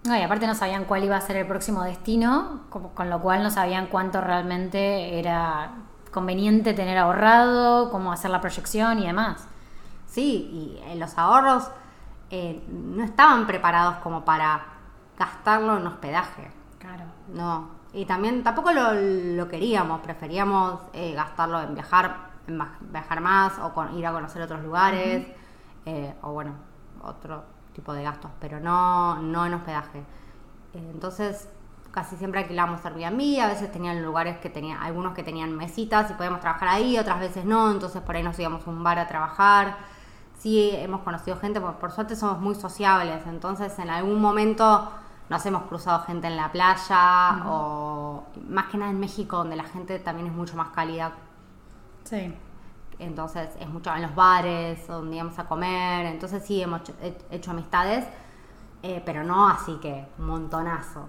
[0.05, 3.43] No, y aparte no sabían cuál iba a ser el próximo destino, con lo cual
[3.43, 5.71] no sabían cuánto realmente era
[6.11, 9.47] conveniente tener ahorrado, cómo hacer la proyección y demás.
[10.07, 11.71] Sí, y eh, los ahorros
[12.31, 14.65] eh, no estaban preparados como para
[15.19, 16.51] gastarlo en hospedaje.
[16.79, 17.05] Claro.
[17.33, 17.72] No.
[17.95, 22.59] Y también tampoco lo, lo queríamos, preferíamos eh, gastarlo en viajar, en
[22.91, 25.27] viajar más o con, ir a conocer otros lugares,
[25.85, 26.53] eh, o bueno,
[27.03, 29.99] otro tipo de gastos, pero no, no en hospedaje.
[30.73, 31.49] Eh, entonces,
[31.91, 36.15] casi siempre alquilamos Airbnb, a veces tenían lugares que tenían, algunos que tenían mesitas y
[36.15, 39.07] podíamos trabajar ahí, otras veces no, entonces por ahí nos íbamos a un bar a
[39.07, 39.77] trabajar.
[40.39, 44.91] Sí, hemos conocido gente, porque por suerte somos muy sociables, entonces en algún momento
[45.29, 49.65] nos hemos cruzado gente en la playa o más que nada en México donde la
[49.65, 51.13] gente también es mucho más cálida.
[52.05, 52.35] Sí.
[52.99, 56.07] Entonces es mucho en los bares donde íbamos a comer.
[56.07, 56.95] Entonces sí hemos hecho,
[57.31, 58.07] hecho amistades,
[58.83, 61.09] eh, pero no así que un montonazo.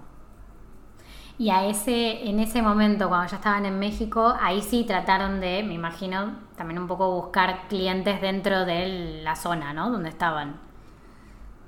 [1.36, 5.64] Y a ese, en ese momento, cuando ya estaban en México, ahí sí trataron de,
[5.64, 9.90] me imagino, también un poco buscar clientes dentro de la zona, ¿no?
[9.90, 10.60] Donde estaban.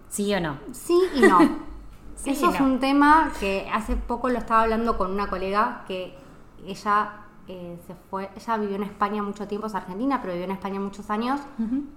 [0.08, 0.58] ¿Sí o no?
[0.72, 1.38] Sí y no.
[2.16, 6.16] Sí Eso es un tema que hace poco lo estaba hablando con una colega que
[6.66, 10.52] ella eh, se fue, ella vivió en España mucho tiempo, es argentina, pero vivió en
[10.52, 11.40] España muchos años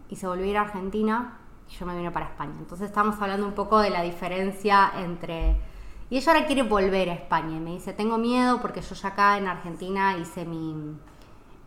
[0.09, 2.53] y se volvió a ir a Argentina y yo me vine para España.
[2.59, 5.55] Entonces estamos hablando un poco de la diferencia entre...
[6.11, 9.09] Y ella ahora quiere volver a España y me dice, tengo miedo porque yo ya
[9.09, 10.97] acá en Argentina hice mi...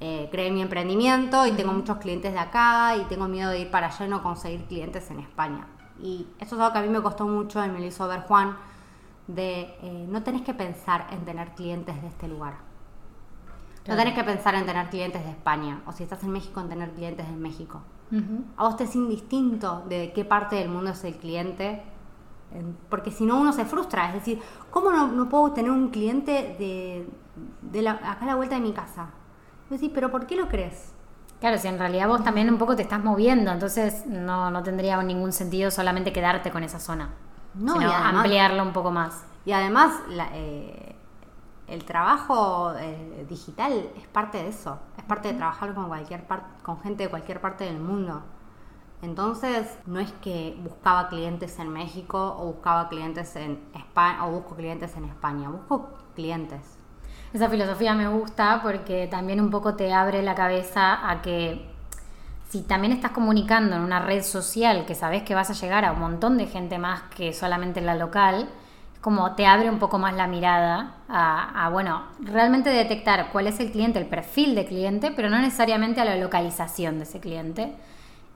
[0.01, 3.71] eh, creé mi emprendimiento y tengo muchos clientes de acá y tengo miedo de ir
[3.71, 5.67] para allá y no conseguir clientes en España.
[6.03, 8.23] Y eso es algo que a mí me costó mucho y me lo hizo ver
[8.23, 8.57] Juan,
[9.29, 12.55] de eh, no tenés que pensar en tener clientes de este lugar.
[13.89, 16.69] No tenés que pensar en tener clientes de España o si estás en México en
[16.69, 17.81] tener clientes de México.
[18.57, 21.83] A vos te es indistinto de qué parte del mundo es el cliente,
[22.53, 24.09] en- porque si no uno se frustra.
[24.09, 27.09] Es decir, ¿cómo no, no puedo tener un cliente de,
[27.63, 29.07] de la- acá a la vuelta de mi casa?
[29.67, 30.93] Y vos decís, ¿pero por qué lo crees?
[31.43, 35.03] Claro, si en realidad vos también un poco te estás moviendo, entonces no, no tendría
[35.03, 37.11] ningún sentido solamente quedarte con esa zona.
[37.55, 39.25] No, sino además- ampliarlo un poco más.
[39.45, 40.95] Y además, la- eh,
[41.67, 44.79] el trabajo eh, digital es parte de eso.
[44.97, 46.25] Es parte de trabajar con cualquier
[46.63, 48.23] con gente de cualquier parte del mundo.
[49.03, 54.55] Entonces, no es que buscaba clientes en México o buscaba clientes en España o busco
[54.55, 55.49] clientes en España.
[55.49, 56.79] Busco clientes.
[57.33, 61.67] Esa filosofía me gusta porque también un poco te abre la cabeza a que
[62.51, 65.93] si también estás comunicando en una red social que sabes que vas a llegar a
[65.93, 68.51] un montón de gente más que solamente la local,
[69.01, 73.59] como te abre un poco más la mirada a, a, bueno, realmente detectar cuál es
[73.61, 77.73] el cliente, el perfil de cliente, pero no necesariamente a la localización de ese cliente.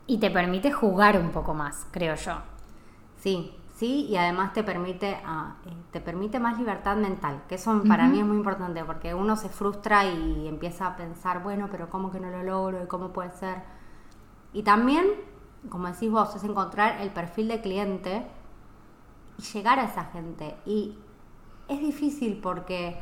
[0.07, 2.39] Y te permite jugar un poco más, creo yo.
[3.23, 7.87] Sí, sí, y además te permite, ah, eh, te permite más libertad mental, que eso
[7.87, 11.89] para mí es muy importante, porque uno se frustra y empieza a pensar, bueno, pero
[11.91, 12.83] ¿cómo que no lo logro?
[12.83, 13.63] ¿Y cómo puede ser?
[14.53, 15.07] Y también,
[15.71, 18.27] como decís vos, es encontrar el perfil de cliente
[19.39, 20.57] y llegar a esa gente.
[20.67, 20.97] Y
[21.69, 22.99] es difícil porque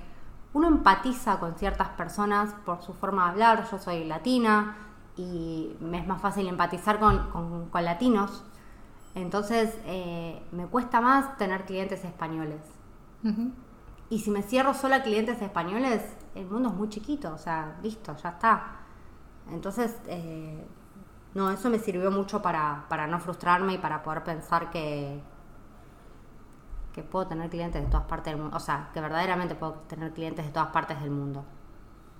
[0.52, 4.76] uno empatiza con ciertas personas por su forma de hablar, yo soy latina
[5.16, 8.44] y me es más fácil empatizar con, con- con latinos,
[9.14, 12.60] entonces eh, me cuesta más tener clientes españoles.
[14.10, 16.02] Y si me cierro solo a clientes españoles,
[16.34, 18.80] el mundo es muy chiquito, o sea, listo, ya está.
[19.50, 20.62] Entonces, eh,
[21.34, 25.22] no, eso me sirvió mucho para, para no frustrarme y para poder pensar que,
[26.92, 28.56] que puedo tener clientes de todas partes del mundo.
[28.56, 31.44] O sea, que verdaderamente puedo tener clientes de todas partes del mundo.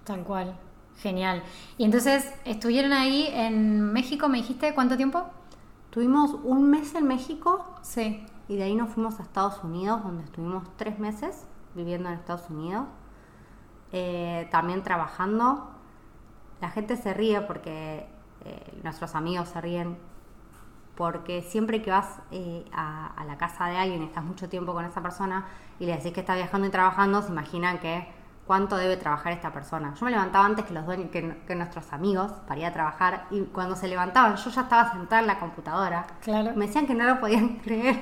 [0.05, 0.57] Tal cual.
[0.99, 1.43] Genial.
[1.77, 4.29] Y entonces, ¿estuvieron ahí en México?
[4.29, 5.27] ¿Me dijiste cuánto tiempo?
[5.95, 8.27] Tuvimos un mes en México Sí.
[8.49, 12.51] y de ahí nos fuimos a Estados Unidos, donde estuvimos tres meses viviendo en Estados
[12.51, 12.87] Unidos.
[13.93, 15.71] Eh, también trabajando.
[16.61, 18.09] La gente se ríe porque
[18.45, 19.97] eh, nuestros amigos se ríen
[20.97, 24.85] porque siempre que vas eh, a, a la casa de alguien, estás mucho tiempo con
[24.85, 25.47] esa persona
[25.79, 28.09] y le decís que está viajando y trabajando, se imaginan que
[28.47, 29.95] cuánto debe trabajar esta persona.
[29.99, 33.27] Yo me levantaba antes que los dueños, que, que nuestros amigos para ir a trabajar
[33.31, 36.07] y cuando se levantaban yo ya estaba sentada en la computadora.
[36.23, 36.53] Claro.
[36.55, 38.01] Me decían que no lo podían creer.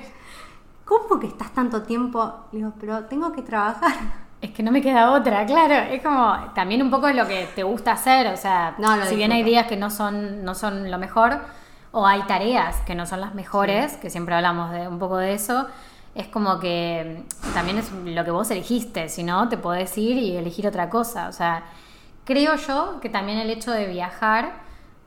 [0.85, 2.47] ¿Cómo que estás tanto tiempo?
[2.53, 3.93] Le digo, pero tengo que trabajar.
[4.41, 5.75] Es que no me queda otra, claro.
[5.75, 8.27] Es como también un poco es lo que te gusta hacer.
[8.27, 11.39] O sea, No, si bien hay días que no son, no son lo mejor,
[11.93, 15.35] o hay tareas que no son las mejores, que siempre hablamos de un poco de
[15.35, 15.69] eso,
[16.15, 19.09] es como que mm, también es lo que vos elegiste.
[19.09, 21.29] Si no, te podés ir y elegir otra cosa.
[21.29, 21.65] O sea,
[22.25, 24.63] creo yo que también el hecho de viajar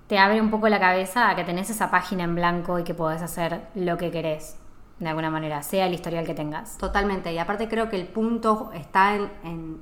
[0.08, 2.94] te abre un poco la cabeza a que tenés esa página en blanco y que
[2.94, 4.58] podés hacer lo que querés,
[5.00, 6.78] de alguna manera, sea el historial que tengas.
[6.78, 7.34] Totalmente.
[7.34, 9.82] Y aparte creo que el punto está en,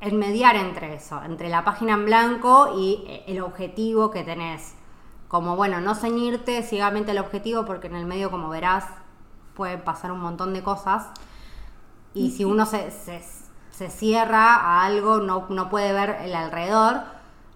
[0.00, 4.74] en, mediar entre eso, entre la página en blanco y eh, el objetivo que tenés.
[5.28, 8.84] Como, bueno, no ceñirte ciegamente al objetivo porque en el medio, como verás,
[9.58, 11.08] puede pasar un montón de cosas.
[12.14, 13.22] Y si uno se, se,
[13.70, 17.02] se cierra a algo, no, no puede ver el alrededor,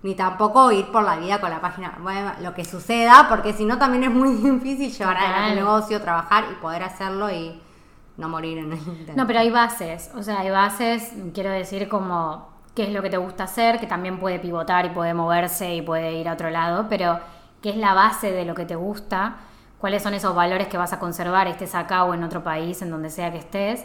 [0.03, 3.65] ni tampoco ir por la vida con la página, bueno, lo que suceda, porque si
[3.65, 7.59] no también es muy difícil llevar adelante el negocio, trabajar y poder hacerlo y
[8.17, 9.13] no morir en el intento.
[9.17, 13.11] No, pero hay bases, o sea, hay bases, quiero decir, como qué es lo que
[13.11, 16.51] te gusta hacer, que también puede pivotar y puede moverse y puede ir a otro
[16.51, 17.21] lado, pero
[17.63, 19.37] qué es la base de lo que te gusta.
[19.83, 22.91] Cuáles son esos valores que vas a conservar, estés acá o en otro país, en
[22.93, 23.85] donde sea que estés,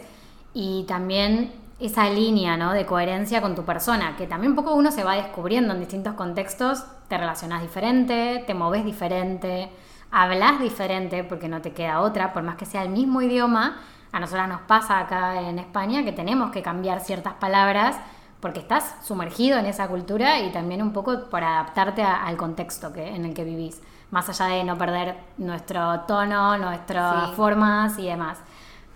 [0.54, 2.72] y también esa línea ¿no?
[2.72, 6.14] de coherencia con tu persona, que también un poco uno se va descubriendo en distintos
[6.14, 9.70] contextos, te relacionas diferente, te moves diferente,
[10.12, 13.78] hablas diferente porque no te queda otra, por más que sea el mismo idioma,
[14.12, 17.96] a nosotras nos pasa acá en España que tenemos que cambiar ciertas palabras
[18.38, 23.04] porque estás sumergido en esa cultura y también un poco para adaptarte al contexto que,
[23.04, 28.38] en el que vivís, más allá de no perder nuestro tono, nuestras formas y demás.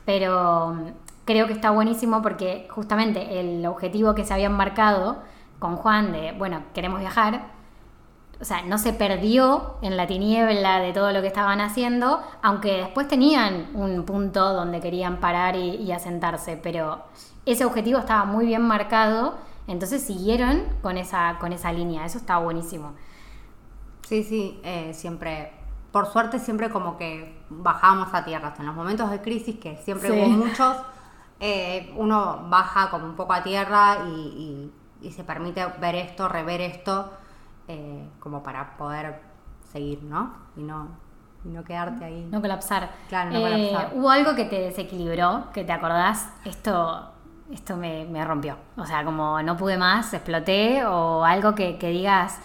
[0.04, 0.86] Pero mm,
[1.24, 5.18] creo que está buenísimo porque justamente el objetivo que se habían marcado
[5.58, 7.52] con Juan de, bueno, queremos viajar,
[8.40, 12.78] o sea, no se perdió en la tiniebla de todo lo que estaban haciendo, aunque
[12.78, 17.04] después tenían un punto donde querían parar y, asentarse, pero
[17.46, 19.36] ese objetivo estaba muy bien marcado,
[19.68, 22.94] entonces siguieron con esa, con esa línea, eso estaba buenísimo.
[24.06, 25.52] Sí, sí, eh, siempre,
[25.90, 30.10] por suerte siempre como que bajamos a tierra, en los momentos de crisis, que siempre
[30.12, 30.76] hubo muchos,
[31.40, 34.70] eh, uno baja como un poco a tierra y
[35.10, 37.10] se permite ver esto, rever esto
[37.68, 39.20] eh, como para poder
[39.72, 40.34] seguir, ¿no?
[40.56, 40.88] Y no,
[41.44, 42.28] no quedarte ahí.
[42.30, 42.90] No colapsar.
[43.08, 43.92] Claro, no eh, colapsar.
[43.94, 46.28] ¿Hubo algo que te desequilibró, que te acordás?
[46.44, 47.12] Esto,
[47.52, 48.56] esto me, rompió.
[48.76, 52.40] O sea, como no pude más, exploté, o algo que, digas,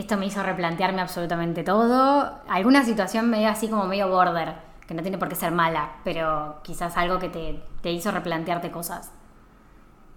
[0.00, 2.40] esto me hizo replantearme absolutamente todo.
[2.48, 4.54] Alguna situación medio así como medio border,
[4.86, 8.70] que no tiene por qué ser mala, pero quizás algo que te, te hizo replantearte
[8.70, 9.12] cosas.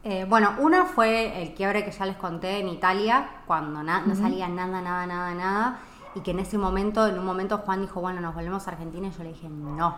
[0.04, 4.48] Eh, bueno, una fue el quiebre que ya les conté en Italia, cuando no salía
[4.48, 5.80] nada, nada, nada, nada,
[6.16, 9.08] y que en ese momento, en un momento Juan dijo, bueno, nos volvemos a Argentina,
[9.08, 9.98] y yo le dije, no,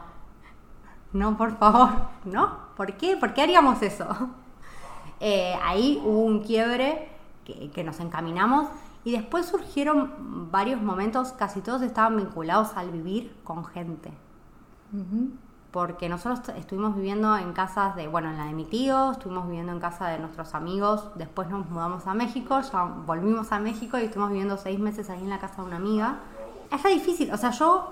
[1.13, 1.89] no, por favor,
[2.26, 3.15] no, ¿por qué?
[3.15, 4.08] ¿Por qué haríamos eso?
[5.26, 7.08] Eh, ahí hubo un quiebre
[7.46, 8.67] que, nos encaminamos
[9.04, 14.12] y después surgieron varios momentos, casi todos estaban vinculados al vivir con gente
[15.74, 19.72] porque nosotros estuvimos viviendo en casas de, bueno, en la de mi tío, estuvimos viviendo
[19.72, 24.04] en casa de nuestros amigos, después nos mudamos a México, ya volvimos a México y
[24.04, 26.20] estuvimos viviendo seis meses ahí en la casa de una amiga.
[26.72, 27.92] Es difícil, o sea, yo,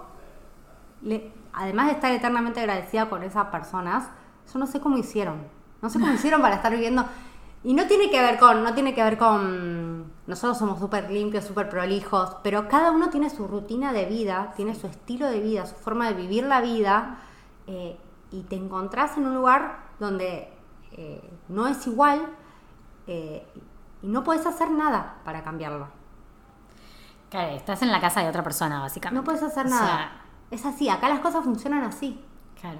[1.54, 4.10] además de estar eternamente agradecida con esas personas,
[4.54, 5.38] yo no sé cómo hicieron,
[5.82, 7.04] no sé cómo hicieron para estar viviendo.
[7.64, 11.46] Y no tiene que ver con, no tiene que ver con, nosotros somos súper limpios,
[11.46, 15.68] súper prolijos, pero cada uno tiene su rutina de vida, tiene su estilo de vida,
[15.68, 17.20] su forma de vivir la vida
[17.68, 18.00] eh,
[18.32, 20.52] y te encontrás en un lugar donde
[20.94, 22.28] eh, no es igual
[23.06, 23.46] eh,
[24.02, 25.88] y no puedes hacer nada para cambiarlo.
[27.30, 29.22] Claro, estás en la casa de otra persona, básicamente.
[29.22, 30.24] No puedes hacer nada.
[30.50, 32.20] es así, acá las cosas funcionan así.
[32.60, 32.80] Claro.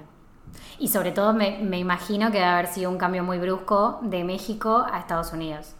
[0.78, 4.24] Y sobre todo me, me, imagino que debe haber sido un cambio muy brusco de
[4.24, 5.74] México a Estados Unidos.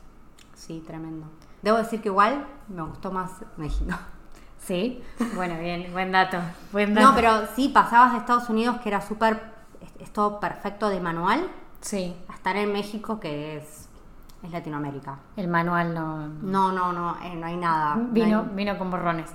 [0.54, 1.26] Sí, tremendo.
[1.62, 3.92] Debo decir que igual me gustó más México.
[4.64, 5.02] Sí,
[5.34, 6.38] bueno, bien, buen dato,
[6.70, 7.08] buen dato.
[7.08, 9.42] No, pero sí, pasabas de Estados Unidos, que era súper,
[9.98, 11.48] es, todo perfecto de manual,
[11.80, 12.14] sí.
[12.28, 13.88] a estar en México, que es,
[14.44, 15.18] es Latinoamérica.
[15.36, 16.28] El manual no...
[16.28, 17.96] No, no, no, eh, no hay nada.
[18.12, 19.30] Vino, vino con borrones.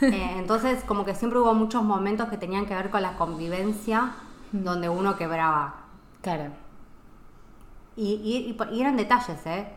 [0.00, 4.12] Eh, entonces, como que siempre hubo muchos momentos que tenían que ver con la convivencia,
[4.52, 5.74] donde uno quebraba.
[6.22, 6.50] Claro.
[7.96, 9.68] Y, y, eran detalles, ¿eh?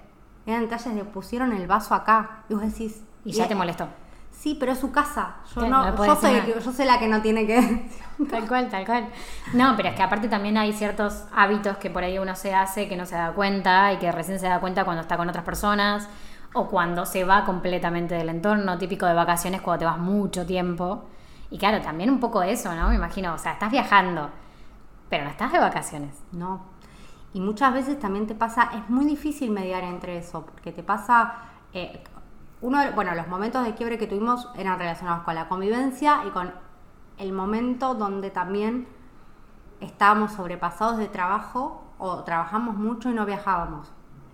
[0.45, 2.43] Eran detalles de pusieron el vaso acá.
[2.49, 3.03] Y vos decís...
[3.25, 3.87] Y ya te molestó.
[4.31, 5.35] Sí, pero es su casa.
[5.55, 7.89] Yo no, yo, soy, yo soy la que no tiene que.
[8.29, 9.07] tal cual, tal cual.
[9.53, 12.89] No, pero es que aparte también hay ciertos hábitos que por ahí uno se hace
[12.89, 15.45] que no se da cuenta y que recién se da cuenta cuando está con otras
[15.45, 16.09] personas
[16.53, 21.05] o cuando se va completamente del entorno, típico de vacaciones cuando te vas mucho tiempo.
[21.49, 22.89] Y claro, también un poco eso, ¿no?
[22.89, 24.29] Me imagino, o sea, estás viajando,
[25.13, 26.23] pero no estás de vacaciones.
[26.31, 26.61] No.
[27.35, 31.35] Y muchas veces también te pasa, es muy difícil mediar entre eso, porque te pasa,
[31.71, 32.03] eh,
[32.61, 36.51] uno, bueno, los momentos de quiebre que tuvimos eran relacionados con la convivencia y con
[37.19, 38.87] el momento donde también
[39.81, 43.91] estábamos sobrepasados de trabajo o trabajamos mucho y no viajábamos.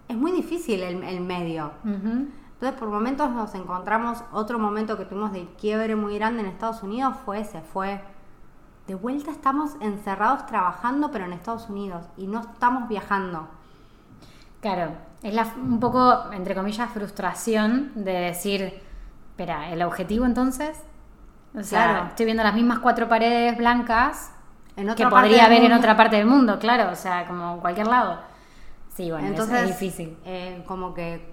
[0.08, 1.72] Es muy difícil el, medio.
[1.84, 6.84] Entonces, por momentos nos encontramos, otro momento que tuvimos de quiebre muy grande en Estados
[6.84, 8.02] Unidos fue ese, fue,
[8.90, 13.48] de vuelta estamos encerrados trabajando, pero en Estados Unidos, y no estamos viajando.
[14.62, 18.82] Claro, es la, un poco, entre comillas, frustración de decir,
[19.30, 20.76] espera, ¿el objetivo entonces?
[21.56, 24.32] O sea, estoy viendo las mismas cuatro paredes blancas
[24.76, 28.18] que podría haber en otra parte del mundo, claro, o sea, como en cualquier lado.
[28.96, 30.18] Sí, bueno, entonces es difícil.
[30.26, 31.32] Eh, como que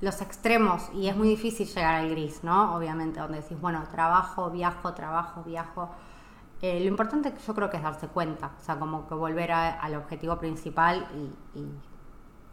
[0.00, 2.74] los extremos, y es muy difícil llegar al gris, ¿no?
[2.74, 5.90] Obviamente, donde decís, bueno, trabajo, viajo, trabajo, viajo.
[6.62, 9.94] Eh, lo importante yo creo que es darse cuenta, o sea, como que volver al
[9.94, 11.06] objetivo principal
[11.54, 11.62] y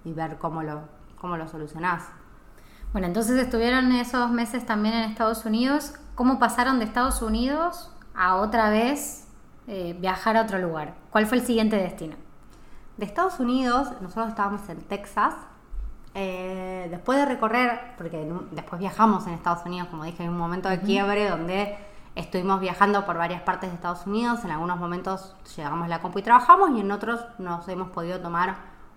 [0.05, 0.81] y ver cómo lo,
[1.19, 2.03] cómo lo solucionás.
[2.91, 5.95] Bueno, entonces estuvieron esos meses también en Estados Unidos.
[6.15, 9.27] ¿Cómo pasaron de Estados Unidos a otra vez
[9.67, 10.93] eh, viajar a otro lugar?
[11.09, 12.15] ¿Cuál fue el siguiente destino?
[12.97, 15.33] De Estados Unidos, nosotros estábamos en Texas.
[16.15, 20.69] Eh, después de recorrer, porque después viajamos en Estados Unidos, como dije, en un momento
[20.69, 21.75] de quiebre donde
[22.15, 24.43] estuvimos viajando por varias partes de Estados Unidos.
[24.43, 28.19] En algunos momentos llegamos a la compu y trabajamos, y en otros nos hemos podido
[28.19, 28.55] tomar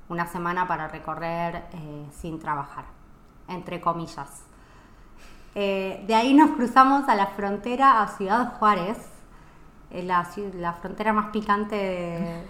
[0.09, 2.85] una semana para recorrer eh, sin trabajar,
[3.49, 4.45] entre comillas.
[5.55, 8.99] Eh, de ahí nos cruzamos a la frontera a Ciudad Juárez,
[9.91, 12.43] la, la frontera más picante de...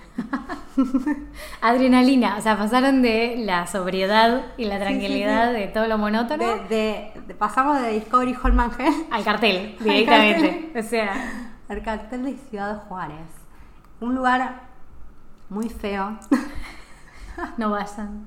[1.61, 6.45] Adrenalina, o sea, pasaron de la sobriedad y la tranquilidad de todo lo monótono.
[6.69, 8.59] De, pasamos de Discovery Hall
[9.11, 10.73] al cartel, directamente.
[10.79, 11.53] O sea.
[11.69, 13.27] Al cartel de Ciudad Juárez.
[14.01, 14.63] Un lugar
[15.49, 16.19] muy feo.
[17.57, 18.27] no vayan.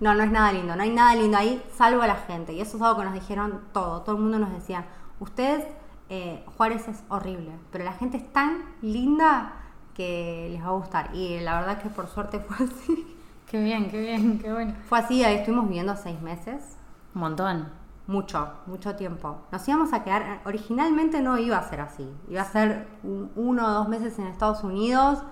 [0.00, 0.76] No, no es nada lindo.
[0.76, 2.52] No hay nada lindo ahí, salvo a la gente.
[2.52, 4.02] Y eso es algo que nos dijeron todo.
[4.02, 4.84] Todo el mundo nos decía,
[5.18, 5.64] ustedes,
[6.08, 9.52] eh, Juárez es horrible, pero la gente es tan linda
[9.94, 11.14] que les va a gustar.
[11.14, 13.12] Y la verdad que por suerte fue así.
[13.46, 14.74] Qué bien, qué bien, qué bueno.
[14.88, 16.76] Fue así, ahí estuvimos viviendo seis meses.
[17.14, 17.68] Un montón.
[18.08, 19.38] Mucho, mucho tiempo.
[19.52, 22.12] Nos íbamos a quedar, originalmente no iba a ser así.
[22.28, 25.22] Iba a ser uno o dos meses en Estados Unidos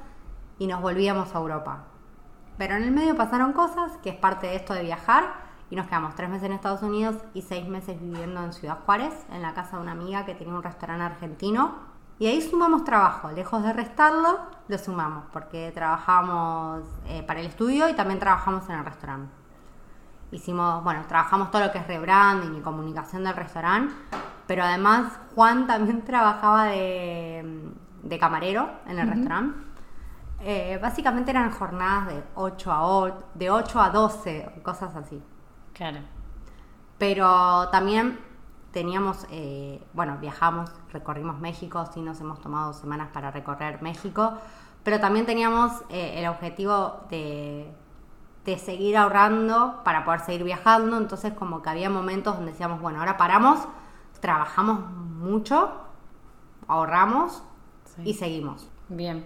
[0.60, 1.86] y nos volvíamos a Europa.
[2.56, 5.24] Pero en el medio pasaron cosas, que es parte de esto de viajar,
[5.74, 9.12] y nos quedamos tres meses en Estados Unidos y seis meses viviendo en Ciudad Juárez,
[9.32, 11.72] en la casa de una amiga que tenía un restaurante argentino.
[12.20, 17.88] Y ahí sumamos trabajo, lejos de restarlo, lo sumamos, porque trabajamos eh, para el estudio
[17.88, 19.34] y también trabajamos en el restaurante.
[20.30, 23.92] Hicimos, bueno, trabajamos todo lo que es rebranding y comunicación del restaurante,
[24.46, 27.72] pero además Juan también trabajaba de,
[28.20, 29.58] camarero en el restaurante
[30.46, 35.22] eh, básicamente eran jornadas de 8 a 8, de 8 a 12, cosas así.
[35.74, 35.98] Claro.
[36.98, 38.18] Pero también
[38.72, 44.34] teníamos, eh, bueno, viajamos, recorrimos México, sí nos hemos tomado semanas para recorrer México,
[44.82, 47.72] pero también teníamos eh, el objetivo de,
[48.44, 52.98] de seguir ahorrando para poder seguir viajando, entonces como que había momentos donde decíamos, bueno,
[52.98, 53.60] ahora paramos,
[54.20, 55.70] trabajamos mucho,
[56.66, 57.42] ahorramos
[58.04, 58.68] y seguimos.
[58.88, 59.24] Bien.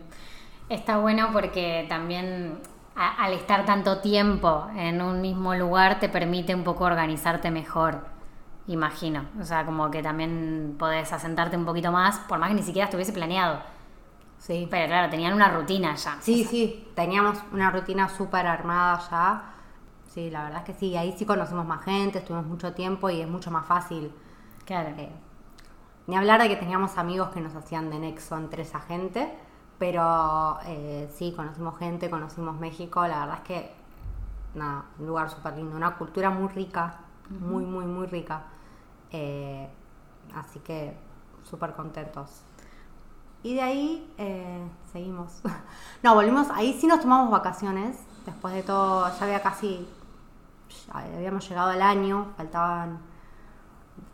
[0.69, 2.59] Está bueno porque también
[2.99, 8.05] al estar tanto tiempo en un mismo lugar te permite un poco organizarte mejor,
[8.67, 9.25] imagino.
[9.41, 12.87] O sea, como que también podés asentarte un poquito más, por más que ni siquiera
[12.87, 13.61] estuviese planeado.
[14.39, 14.67] Sí.
[14.71, 16.17] Pero claro, tenían una rutina ya.
[16.21, 19.43] Sí, sí, teníamos una rutina súper armada ya.
[20.13, 23.21] Sí, la verdad es que sí, ahí sí conocemos más gente, estuvimos mucho tiempo y
[23.21, 24.13] es mucho más fácil.
[24.65, 24.91] Claro.
[24.97, 25.11] Eh,
[26.09, 29.33] ni hablar de que teníamos amigos que nos hacían de nexo entre esa gente
[29.79, 33.75] pero eh, sí, conocimos gente, conocimos México, la verdad es que,
[34.55, 36.99] nada, un lugar súper lindo, una cultura muy rica,
[37.31, 38.43] muy, muy, muy rica.
[39.11, 39.69] Eh,
[40.35, 40.97] así que
[41.45, 42.43] súper contentos.
[43.43, 45.41] Y de ahí eh, seguimos.
[46.03, 49.89] no, volvimos, ahí sí nos tomamos vacaciones, después de todo, ya había casi,
[50.93, 52.99] habíamos llegado al año, faltaban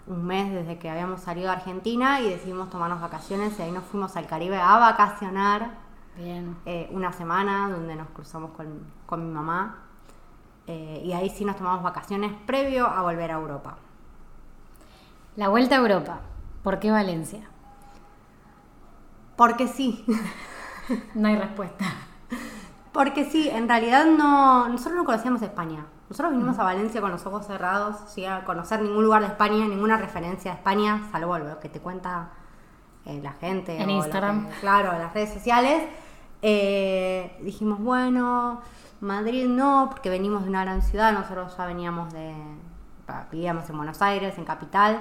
[0.06, 3.84] un mes desde que habíamos salido de Argentina y decidimos tomarnos vacaciones y ahí nos
[3.84, 5.70] fuimos al Caribe a vacacionar.
[6.16, 6.56] Bien.
[6.66, 9.78] Eh, una semana donde nos cruzamos con, mi mamá
[10.66, 13.76] eh, y ahí sí nos tomamos vacaciones previo a volver a Europa.
[15.36, 16.20] La vuelta a Europa,
[16.62, 17.48] ¿por qué Valencia?
[19.36, 20.04] Porque sí.
[21.14, 21.84] no hay respuesta.
[22.92, 25.86] Porque sí, en realidad no, nosotros no conocíamos España.
[26.14, 29.96] Nosotros vinimos a Valencia con los ojos cerrados, sin conocer ningún lugar de España, ninguna
[29.96, 32.28] referencia a España, salvo lo que te cuenta
[33.04, 33.82] eh, la gente.
[33.82, 34.46] En Instagram.
[34.60, 35.82] claro, en las redes sociales.
[36.40, 38.60] Eh, dijimos, bueno,
[39.00, 42.32] Madrid no, porque venimos de una gran ciudad, nosotros ya veníamos de.
[43.32, 45.00] vivíamos en Buenos Aires, en Capital.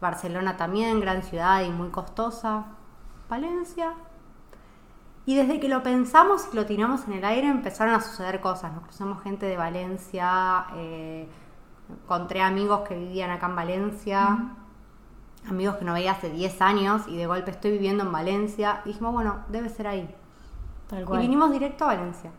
[0.00, 2.64] Barcelona también, gran ciudad y muy costosa.
[3.28, 3.92] Valencia,
[5.26, 8.72] y desde que lo pensamos y lo tiramos en el aire empezaron a suceder cosas.
[8.72, 11.28] Nos cruzamos gente de Valencia, eh,
[11.90, 14.38] encontré amigos que vivían acá en Valencia,
[15.48, 18.82] amigos que no veía hace 10 años y de golpe estoy viviendo en Valencia.
[18.84, 20.08] Y dijimos, bueno, debe ser ahí.
[20.92, 22.30] Y vinimos directo a Valencia.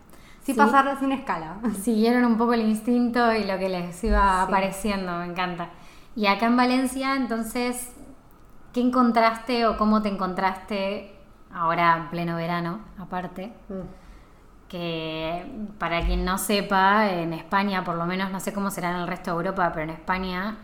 [0.42, 1.58] Sin pasar sin escala.
[1.82, 5.68] Siguieron un poco el instinto y lo que les iba apareciendo, me encanta.
[6.16, 7.92] Y acá en Valencia, entonces,
[8.72, 11.17] ¿qué encontraste o cómo te encontraste
[11.52, 13.52] ahora en pleno verano, aparte.
[13.68, 14.68] Mm.
[14.68, 18.96] Que para quien no sepa, en España, por lo menos, no sé cómo será en
[18.96, 20.58] el resto de Europa, pero en España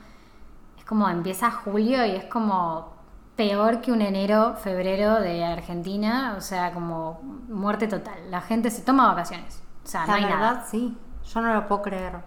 [0.77, 2.93] es como empieza julio y es como
[3.37, 8.31] peor que un enero, febrero de Argentina, o sea, como muerte total.
[8.31, 9.63] La gente se toma vacaciones.
[9.85, 10.67] O sea, no hay verdad, nada.
[10.67, 10.97] sí.
[11.33, 12.19] Yo no lo puedo creer.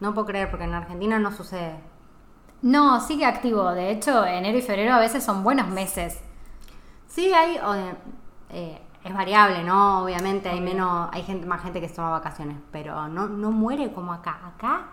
[0.00, 1.76] No puedo creer porque en Argentina no sucede.
[2.62, 3.70] No, sigue activo.
[3.70, 6.20] De hecho, enero y febrero a veces son buenos meses
[7.20, 7.60] Sí, hay,
[8.48, 10.04] eh, es variable, ¿no?
[10.04, 13.92] Obviamente hay menos, hay gente, más gente que se toma vacaciones, pero no, no muere
[13.92, 14.40] como acá.
[14.42, 14.86] Acá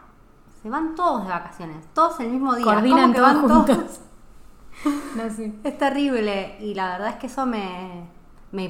[0.62, 2.66] se van todos de vacaciones, todos el mismo día.
[2.66, 3.78] Coordinan ¿Cómo que todos van todos?
[3.78, 4.00] juntos.
[5.16, 5.60] No, sí.
[5.64, 8.10] Es terrible y la verdad es que eso me,
[8.52, 8.64] me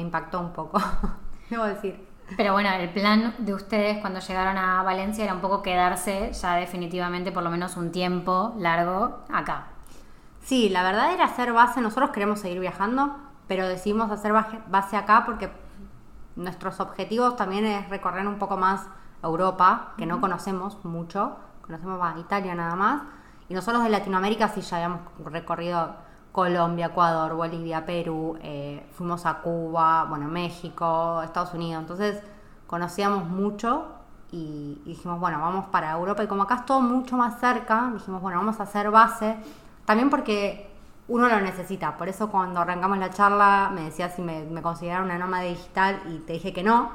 [0.00, 0.80] impactó un poco,
[1.50, 2.08] debo decir.
[2.38, 6.56] Pero bueno, el plan de ustedes cuando llegaron a Valencia era un poco quedarse ya
[6.56, 9.73] definitivamente por lo menos un tiempo largo acá.
[10.44, 13.16] Sí, la verdad era hacer base, nosotros queremos seguir viajando,
[13.48, 14.34] pero decidimos hacer
[14.68, 15.50] base acá porque
[16.36, 18.86] nuestros objetivos también es recorrer un poco más
[19.22, 23.02] Europa, que no conocemos mucho, conocemos más Italia nada más,
[23.48, 25.96] y nosotros de Latinoamérica sí ya habíamos recorrido
[26.30, 32.22] Colombia, Ecuador, Bolivia, Perú, eh, fuimos a Cuba, bueno, México, Estados Unidos, entonces
[32.66, 33.86] conocíamos mucho
[34.30, 37.90] y, y dijimos, bueno, vamos para Europa y como acá es todo mucho más cerca,
[37.94, 39.38] dijimos, bueno, vamos a hacer base,
[39.84, 40.70] también porque
[41.08, 45.04] uno lo necesita, por eso cuando arrancamos la charla me decía si me, me consideraba
[45.04, 46.92] una nómada digital y te dije que no,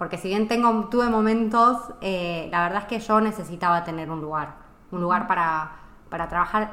[0.00, 4.22] porque si bien tengo, tuve momentos, eh, la verdad es que yo necesitaba tener un
[4.22, 4.54] lugar,
[4.92, 5.72] un lugar para,
[6.08, 6.70] para trabajar,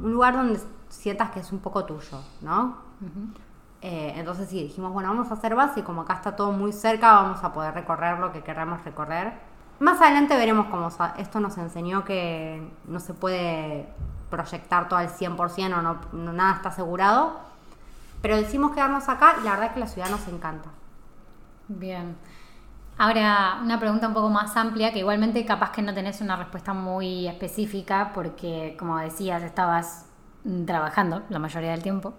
[0.00, 0.58] un lugar donde
[0.88, 2.78] sientas que es un poco tuyo, ¿no?
[3.82, 6.72] Eh, entonces sí, dijimos, bueno, vamos a hacer base y como acá está todo muy
[6.72, 9.34] cerca, vamos a poder recorrer lo que queramos recorrer.
[9.78, 13.86] Más adelante veremos cómo esto nos enseñó que no se puede
[14.30, 17.38] proyectar todo al 100% o no, nada está asegurado,
[18.22, 20.70] pero decidimos quedarnos acá y la verdad es que la ciudad nos encanta.
[21.68, 22.16] Bien.
[22.98, 26.72] Ahora, una pregunta un poco más amplia, que igualmente capaz que no tenés una respuesta
[26.72, 30.06] muy específica, porque como decías, estabas
[30.64, 32.14] trabajando la mayoría del tiempo.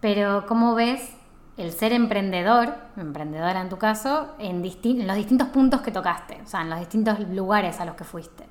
[0.00, 1.14] Pero, ¿cómo ves
[1.56, 6.40] el ser emprendedor, emprendedora en tu caso, en, disti- en los distintos puntos que tocaste?
[6.44, 8.44] O sea, en los distintos lugares a los que fuiste.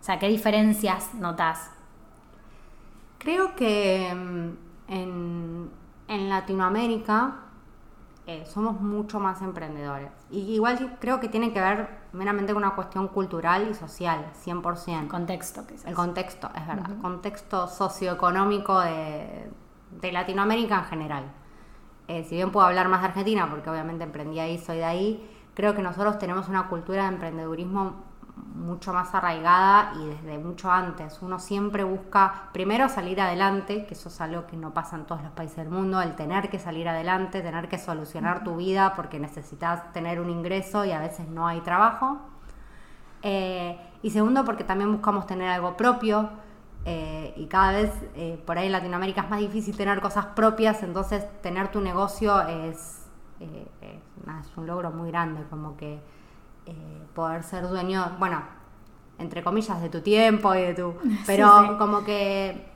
[0.00, 1.70] O sea, ¿qué diferencias notas?
[3.18, 5.70] Creo que mm, en,
[6.08, 7.36] en Latinoamérica
[8.26, 10.10] eh, somos mucho más emprendedores.
[10.30, 15.02] Y igual creo que tiene que ver meramente con una cuestión cultural y social, 100%.
[15.02, 15.86] El contexto, quizás.
[15.86, 16.90] El contexto, es verdad.
[17.00, 19.50] Contexto socioeconómico de,
[20.00, 21.24] de Latinoamérica en general.
[22.08, 25.30] Eh, si bien puedo hablar más de Argentina, porque obviamente emprendí ahí, soy de ahí,
[25.54, 28.14] creo que nosotros tenemos una cultura de emprendedurismo
[28.54, 31.20] mucho más arraigada y desde mucho antes.
[31.22, 35.22] Uno siempre busca primero salir adelante, que eso es algo que no pasa en todos
[35.22, 39.18] los países del mundo, el tener que salir adelante, tener que solucionar tu vida porque
[39.18, 42.18] necesitas tener un ingreso y a veces no hay trabajo.
[43.22, 46.28] Eh, y segundo, porque también buscamos tener algo propio.
[46.86, 50.82] Eh, y cada vez eh, por ahí en Latinoamérica es más difícil tener cosas propias,
[50.82, 53.06] entonces tener tu negocio es,
[53.40, 56.00] eh, es un logro muy grande, como que
[57.14, 58.42] poder ser dueño, bueno,
[59.18, 60.94] entre comillas, de tu tiempo y de tu...
[61.26, 61.68] Pero sí.
[61.78, 62.72] como que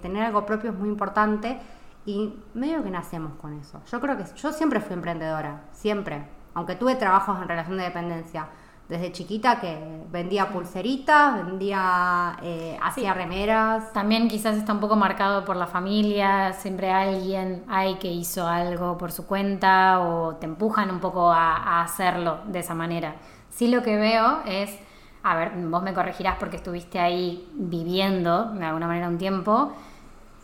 [0.00, 1.58] tener algo propio es muy importante
[2.06, 3.82] y medio que nacemos con eso.
[3.90, 8.48] Yo creo que yo siempre fui emprendedora, siempre, aunque tuve trabajos en relación de dependencia.
[8.88, 9.76] Desde chiquita que
[10.12, 13.92] vendía pulseritas, vendía, eh, hacía remeras.
[13.92, 18.96] También quizás está un poco marcado por la familia, siempre alguien hay que hizo algo
[18.96, 23.16] por su cuenta o te empujan un poco a, a hacerlo de esa manera.
[23.50, 24.78] Sí lo que veo es,
[25.24, 29.72] a ver, vos me corregirás porque estuviste ahí viviendo de alguna manera un tiempo,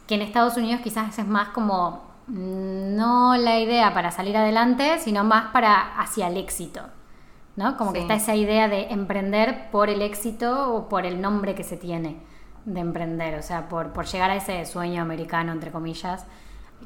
[0.09, 4.99] que en Estados Unidos quizás es más como mm, no la idea para salir adelante,
[4.99, 6.83] sino más para hacia el éxito.
[7.57, 7.77] ¿No?
[7.77, 11.65] Como que está esa idea de emprender por el éxito o por el nombre que
[11.65, 12.23] se tiene
[12.65, 16.27] de emprender, o sea, por, por llegar a ese sueño americano, entre comillas,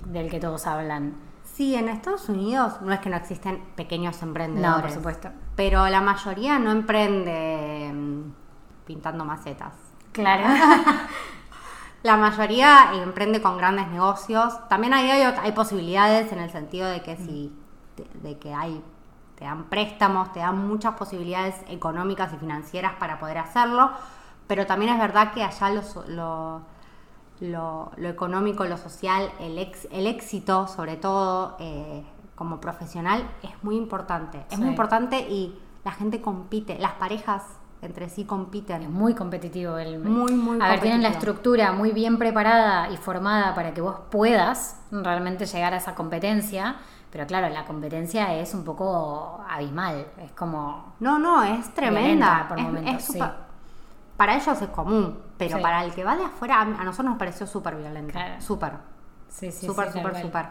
[0.07, 1.15] del que todos hablan.
[1.45, 4.77] Sí, en Estados Unidos no es que no existen pequeños emprendedores.
[4.77, 5.31] No, por supuesto.
[5.55, 8.33] Pero la mayoría no emprende mm,
[8.85, 9.73] pintando macetas.
[10.13, 10.45] Claro.
[12.03, 14.55] La mayoría emprende con grandes negocios.
[14.69, 17.53] También hay, hay, posibilidades en el sentido de que si
[18.23, 18.81] de que hay
[19.37, 23.91] te dan préstamos, te dan muchas posibilidades económicas y financieras para poder hacerlo,
[24.47, 26.63] pero también es verdad que allá lo, so- lo,
[27.41, 33.77] lo- económico, lo social, el, ex- el éxito, sobre todo eh, como profesional, es muy
[33.77, 34.45] importante.
[34.51, 37.43] Es muy importante y la gente compite, las parejas
[37.83, 38.83] entre sí compiten.
[38.83, 42.97] Es muy competitivo el Muy, muy A ver, tienen la estructura muy bien preparada y
[42.97, 46.77] formada para que vos puedas realmente llegar a esa competencia,
[47.11, 52.47] pero claro, la competencia es un poco abismal, es como No, no, es tremenda.
[52.49, 53.13] Por Es- momentos, es sí.
[53.15, 53.47] súper-
[54.17, 55.63] Para ellos es común, pero Sí.
[55.63, 58.13] para el que va de afuera, a, nosotros nos pareció súper violento.
[58.13, 58.41] Claro.
[58.41, 58.73] Súper.
[59.29, 60.47] sí, sí, Súper, sí, súper, súper.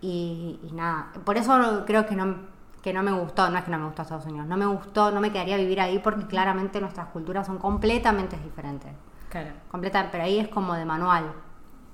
[0.00, 2.36] Y, y nada, por eso creo que no,
[2.80, 5.10] que no me gustó, no es que no me gustó Estados Unidos, no me gustó,
[5.10, 8.92] no me quedaría vivir ahí porque claramente nuestras culturas son completamente diferentes.
[9.28, 9.50] Claro.
[9.68, 11.32] Completa, pero ahí es como de manual.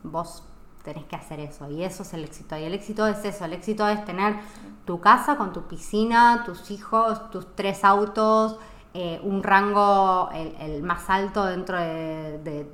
[0.02, 0.46] Vos
[0.84, 1.68] tenés que hacer eso.
[1.70, 2.56] Y eso es el éxito.
[2.56, 3.44] Y el éxito es eso.
[3.46, 4.36] El éxito es tener
[4.84, 8.58] tu casa con tu piscina, tus hijos, tus tres autos,
[8.92, 12.68] eh, un rango el, más alto dentro de,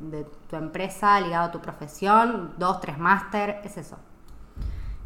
[0.50, 3.96] tu empresa ligado a tu profesión, dos, tres máster, es eso.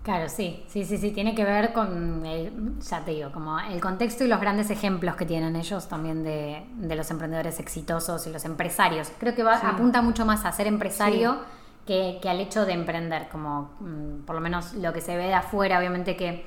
[0.03, 3.81] Claro, sí, sí, sí, sí, tiene que ver con, el, ya te digo, como el
[3.81, 8.45] contexto y los grandes ejemplos que tienen ellos también de, los emprendedores exitosos y los
[8.45, 9.11] empresarios.
[9.19, 11.39] Creo que va, apunta mucho más a ser empresario
[11.87, 15.25] que, que, al hecho de emprender, como mm, por lo menos lo que se ve
[15.25, 16.47] de afuera, obviamente que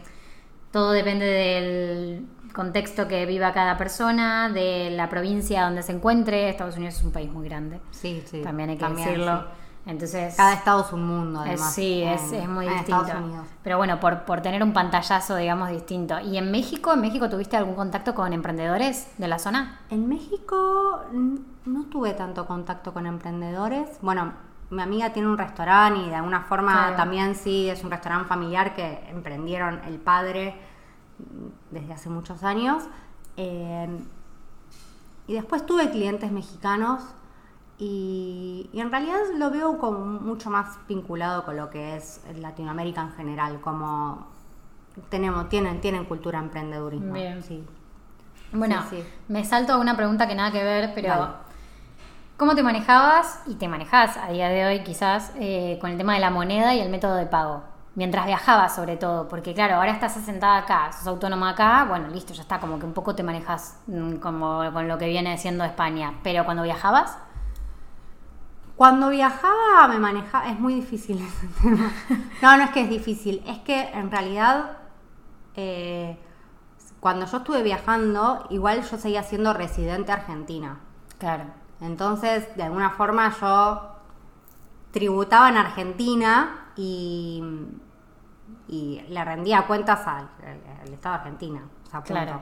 [0.72, 6.50] todo depende del contexto que viva cada persona, de la provincia donde se encuentre.
[6.50, 7.80] Estados Unidos es un país muy grande.
[7.92, 8.42] Sí, sí.
[8.42, 9.46] También hay que decirlo.
[9.86, 11.74] Entonces, cada estado es un mundo, además.
[11.74, 13.06] sí, es, es, muy distinto.
[13.64, 16.20] Pero bueno, por, por tener un pantallazo, digamos, distinto.
[16.20, 16.92] ¿Y en México?
[16.92, 19.80] ¿En México tuviste algún contacto con emprendedores de la zona?
[19.90, 23.88] En México no tuve tanto contacto con emprendedores.
[24.02, 24.34] Bueno,
[24.70, 28.76] mi amiga tiene un restaurante y de alguna forma también sí es un restaurante familiar
[28.76, 30.55] que emprendieron el padre
[31.72, 32.84] desde hace muchos años.
[33.38, 33.88] Eh,
[35.28, 37.03] y después tuve clientes mexicanos
[37.78, 43.11] y, en realidad lo veo como mucho más vinculado con lo que es Latinoamérica en
[43.11, 44.28] general, como
[45.09, 47.13] tenemos, tienen, tienen cultura emprendedurismo.
[47.13, 47.43] Bien.
[47.43, 47.63] Sí.
[48.51, 48.84] Bueno,
[49.28, 51.36] me salto a una pregunta que nada que ver, pero
[52.38, 56.14] ¿cómo te manejabas y te manejas a día de hoy quizás eh, con el tema
[56.14, 57.64] de la moneda y el método de pago?
[57.98, 62.32] mientras viajaba sobre todo, porque claro, ahora estás asentada acá, sos autónoma acá, bueno, listo,
[62.32, 65.64] ya está, como que un poco te manejas mm, como con lo que viene siendo
[65.64, 67.18] España, pero cuando viajabas...
[68.76, 71.92] Cuando viajaba me manejaba, es muy difícil ese tema.
[72.44, 74.78] No, no es que es difícil, es que en realidad
[75.56, 76.20] eh,
[77.00, 80.78] cuando yo estuve viajando, igual yo seguía siendo residente argentina.
[81.18, 81.46] Claro.
[81.82, 83.91] Entonces, de alguna forma yo
[84.91, 87.43] tributaba en Argentina y
[88.67, 90.30] y le rendía cuentas al,
[90.91, 91.61] Estado de Argentina.
[92.05, 92.41] claro.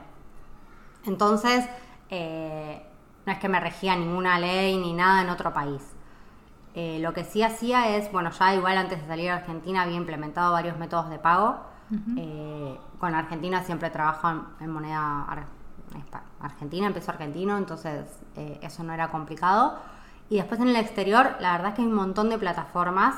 [1.04, 1.68] Entonces,
[2.10, 2.84] eh,
[3.24, 5.82] no es que me regía ninguna ley ni nada en otro país.
[6.74, 9.96] Eh, lo que sí hacía es, bueno, ya igual antes de salir a Argentina había
[9.96, 11.58] implementado varios métodos de pago.
[12.16, 14.28] Eh, con Argentina siempre trabajo
[14.58, 15.46] en, moneda
[16.40, 19.78] argentina, empezó argentino, entonces eso no era complicado.
[20.28, 23.14] Y después en el exterior, la verdad es que hay un montón de plataformas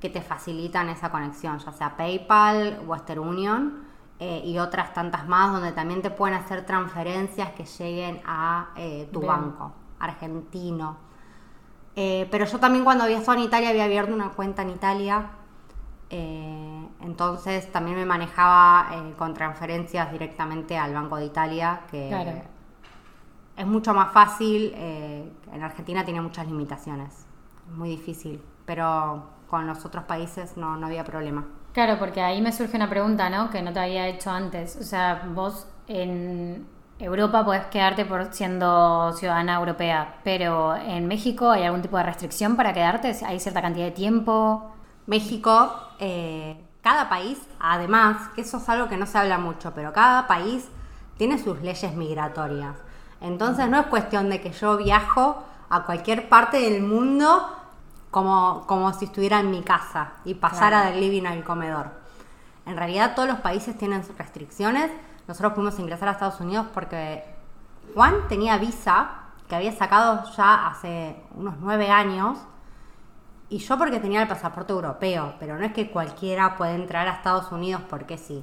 [0.00, 3.84] que te facilitan esa conexión, ya sea PayPal, Western Union
[4.18, 9.08] eh, y otras tantas más donde también te pueden hacer transferencias que lleguen a eh,
[9.12, 10.96] tu banco argentino.
[11.94, 15.30] Eh, pero yo también cuando había estado en Italia había abierto una cuenta en Italia,
[16.12, 18.88] entonces también me manejaba
[19.18, 22.42] con transferencias directamente al Banco de Italia, que
[23.56, 27.26] es mucho más fácil, en Argentina tiene muchas limitaciones,
[27.68, 31.46] es muy difícil, pero con los otros países no, no había problema.
[31.72, 33.48] Claro, porque ahí me surge una pregunta, ¿no?
[33.48, 34.76] Que no te había hecho antes.
[34.76, 36.66] O sea, vos en
[36.98, 42.56] Europa podés quedarte por siendo ciudadana europea, pero en México hay algún tipo de restricción
[42.56, 44.70] para quedarte, hay cierta cantidad de tiempo.
[45.06, 49.92] México, eh, cada país, además, que eso es algo que no se habla mucho, pero
[49.92, 50.68] cada país
[51.16, 52.76] tiene sus leyes migratorias.
[53.20, 57.48] Entonces no es cuestión de que yo viajo a cualquier parte del mundo
[58.10, 61.90] como, como si estuviera en mi casa y pasara del living al comedor.
[62.66, 64.90] En realidad todos los países tienen sus restricciones.
[65.26, 67.24] Nosotros pudimos ingresar a Estados Unidos porque
[67.94, 69.10] Juan tenía visa
[69.48, 72.38] que había sacado ya hace unos nueve años
[73.52, 77.12] y yo porque tenía el pasaporte europeo, pero no es que cualquiera puede entrar a
[77.12, 78.42] Estados Unidos porque sí.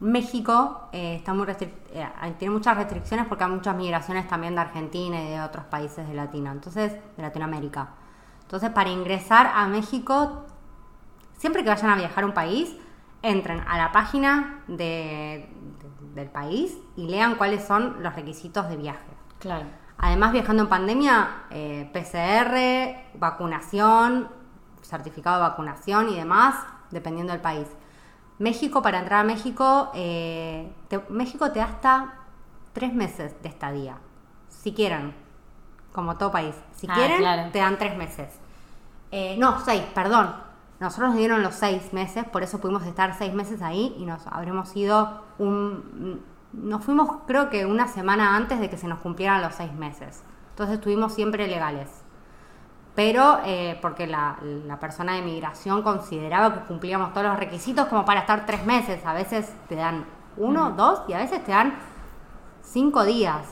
[0.00, 5.22] México eh, está muy eh, tiene muchas restricciones porque hay muchas migraciones también de Argentina
[5.22, 7.90] y de otros países de Latino, entonces de Latinoamérica.
[8.42, 10.44] Entonces, para ingresar a México,
[11.36, 12.74] siempre que vayan a viajar a un país,
[13.22, 19.12] entren a la página del país y lean cuáles son los requisitos de viaje.
[19.38, 19.66] Claro.
[20.02, 24.28] Además, viajando en pandemia, eh, PCR, vacunación,
[24.80, 26.54] certificado de vacunación y demás,
[26.90, 27.68] dependiendo del país.
[28.38, 30.72] México, para entrar a México, eh,
[31.10, 32.14] México te da hasta
[32.72, 33.98] tres meses de estadía,
[34.48, 35.14] si quieren,
[35.92, 36.54] como todo país.
[36.76, 38.30] Si ah, quieren, te dan tres meses.
[39.10, 40.34] Eh, no, seis, perdón.
[40.78, 44.26] Nosotros nos dieron los seis meses, por eso pudimos estar seis meses ahí y nos
[44.28, 46.24] habremos ido un...
[46.52, 50.22] Nos fuimos creo que una semana antes de que se nos cumplieran los seis meses.
[50.50, 51.88] Entonces estuvimos siempre legales.
[52.94, 54.36] Pero eh, porque la,
[54.80, 59.04] persona de migración consideraba que cumplíamos todos los requisitos como para estar tres meses.
[59.06, 60.04] A veces te dan
[60.36, 61.74] uno, dos y a veces te dan
[62.62, 63.42] cinco días.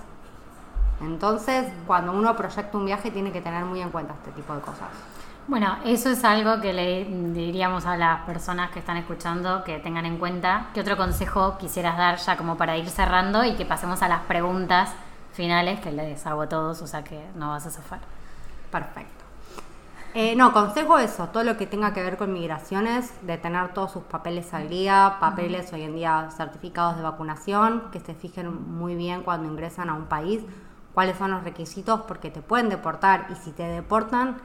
[1.01, 4.61] Entonces, cuando uno proyecta un viaje tiene que tener muy en cuenta este tipo de
[4.61, 4.89] cosas.
[5.49, 10.05] Bueno, eso es algo que le diríamos a las personas que están escuchando que tengan
[10.05, 10.67] en cuenta.
[10.75, 14.21] ¿Qué otro consejo quisieras dar ya como para ir cerrando y que pasemos a las
[14.25, 14.93] preguntas
[15.33, 18.01] finales que les hago a todos, o sea que no vas a zafar?
[18.71, 19.25] Perfecto.
[20.13, 23.93] Eh, no, consejo eso, todo lo que tenga que ver con migraciones, de tener todos
[23.93, 28.97] sus papeles al día, papeles hoy en día certificados de vacunación, que se fijen muy
[28.97, 30.43] bien cuando ingresan a un país,
[30.93, 34.37] cuáles son los requisitos, porque te pueden deportar y si te deportan,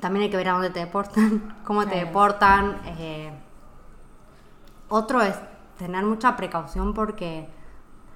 [0.00, 2.80] también hay que ver a dónde te deportan, cómo te deportan.
[2.98, 3.30] Eh,
[4.88, 5.36] otro es
[5.78, 7.48] tener mucha precaución porque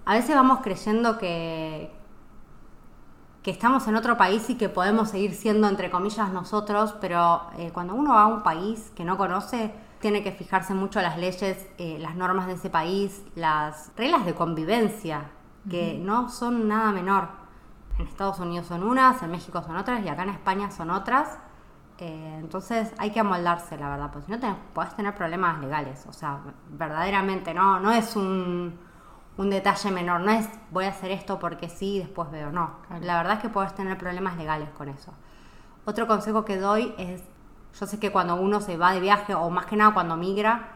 [0.05, 1.91] a veces vamos creyendo que,
[3.43, 7.71] que estamos en otro país y que podemos seguir siendo, entre comillas, nosotros, pero eh,
[7.73, 11.67] cuando uno va a un país que no conoce, tiene que fijarse mucho las leyes,
[11.79, 15.31] eh, las normas de ese país, las reglas de convivencia,
[15.71, 17.29] que no son nada menor.
[17.99, 21.39] En Estados Unidos son unas, en México son otras y acá en España son otras.
[21.99, 26.05] Eh, entonces hay que amoldarse, la verdad, porque si no te, podés tener problemas legales.
[26.09, 26.41] O sea,
[26.71, 28.79] verdaderamente no, no es un,
[29.37, 30.21] un detalle menor.
[30.21, 32.51] No es voy a hacer esto porque sí y después veo.
[32.51, 32.77] No.
[33.01, 35.13] La verdad es que puedes tener problemas legales con eso.
[35.85, 37.23] Otro consejo que doy es,
[37.79, 40.69] yo sé que cuando uno se va de viaje o más que nada cuando migra,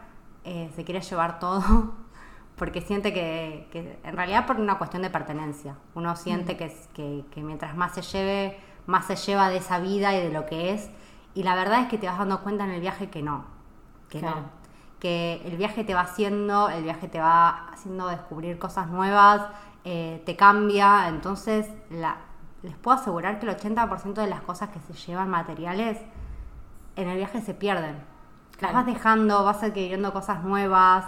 [0.43, 1.95] eh, se quiere llevar todo
[2.55, 5.77] porque siente que, en realidad por una cuestión de pertenencia.
[5.95, 10.21] Uno siente que, que, mientras más se lleve, más se lleva de esa vida y
[10.21, 10.91] de lo que es.
[11.39, 13.45] Y la verdad es que te vas dando cuenta en el viaje que no.
[14.09, 14.59] Que no
[14.99, 19.41] que el viaje te va haciendo, el viaje te va haciendo descubrir cosas nuevas,
[19.85, 21.67] eh, te cambia, entonces
[22.61, 25.97] les puedo asegurar que el 80% de las cosas que se llevan materiales
[26.97, 28.03] en el viaje se pierden.
[28.59, 31.05] Las vas dejando, vas adquiriendo cosas nuevas,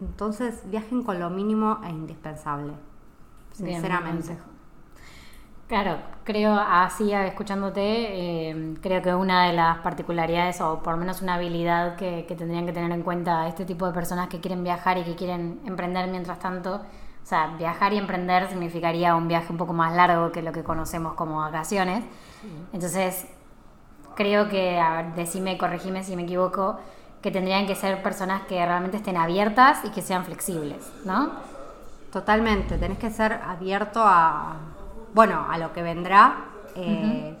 [0.00, 2.72] entonces viajen con lo mínimo e indispensable,
[3.52, 4.36] sinceramente.
[5.68, 11.20] Claro, creo así escuchándote, eh, creo que una de las particularidades o por lo menos
[11.20, 14.96] una habilidad que, tendrían que tener en cuenta este tipo de personas que quieren viajar
[14.96, 19.58] y que quieren emprender mientras tanto, o sea, viajar y emprender significaría un viaje un
[19.58, 22.02] poco más largo que lo que conocemos como vacaciones.
[22.72, 23.26] Entonces,
[24.14, 26.78] creo que, a ver, decime, corregime si me equivoco,
[27.20, 31.30] que tendrían que ser personas que realmente estén abiertas y que sean flexibles, ¿no?
[32.10, 34.56] Totalmente, tenés que ser abierto a
[35.14, 36.36] bueno, a lo que vendrá,
[36.74, 37.36] eh,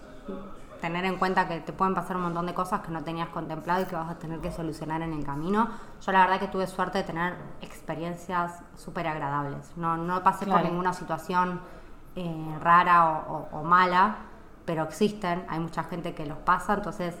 [0.80, 3.82] tener en cuenta que te pueden pasar un montón de cosas que no tenías contemplado
[3.82, 5.68] y que vas a tener que solucionar en el camino.
[6.00, 9.72] Yo la verdad que tuve suerte de tener experiencias súper agradables.
[9.76, 11.60] No, no pasé por ninguna situación
[12.16, 14.16] eh, rara o, mala,
[14.64, 17.14] pero existen, hay mucha gente que los pasa, entonces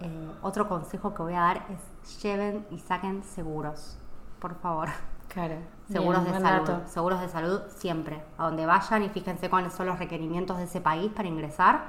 [0.00, 3.98] eh, otro consejo que voy a dar es lleven y saquen seguros,
[4.38, 4.88] por favor.
[5.28, 5.56] Claro.
[5.90, 6.70] Seguros de salud.
[6.86, 8.22] Seguros de salud siempre.
[8.38, 11.84] A donde vayan y fíjense cuáles son los requerimientos de ese país para ingresar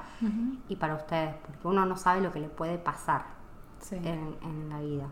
[0.68, 3.26] y para ustedes, porque uno no sabe lo que le puede pasar
[3.92, 5.06] en, la vida.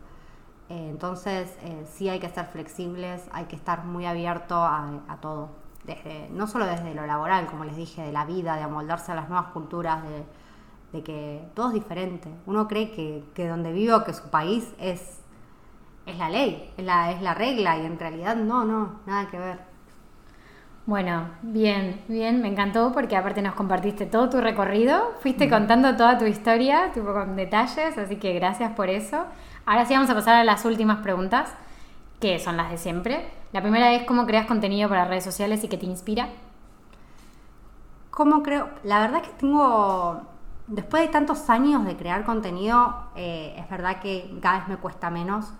[0.69, 5.49] Eh, entonces, eh, sí hay que ser flexibles, hay que estar muy abierto a, todo.
[5.83, 9.15] Desde, no solo desde lo laboral, como les dije, de la vida, de amoldarse a
[9.15, 10.03] las nuevas culturas,
[10.91, 12.29] de, que todo es diferente.
[12.47, 15.19] Uno cree que, que donde vivo, que su país es
[16.09, 19.39] es la ley, es la, es la regla y en realidad no, no, nada que
[19.39, 19.69] ver.
[20.89, 26.17] Bueno, bien, bien, me encantó porque aparte nos compartiste todo tu recorrido, fuiste contando toda
[26.17, 29.25] tu historia, tipo con detalles, así que gracias por eso.
[29.67, 31.53] Ahora sí vamos a pasar a las últimas preguntas,
[32.19, 33.29] que son las de siempre.
[33.53, 36.29] La primera es cómo creas contenido para redes sociales y qué te inspira.
[38.09, 38.69] ¿Cómo creo?
[38.83, 40.23] La verdad que tengo,
[40.65, 45.11] después de tantos años de crear contenido, eh, es verdad que cada vez me cuesta
[45.11, 45.53] menos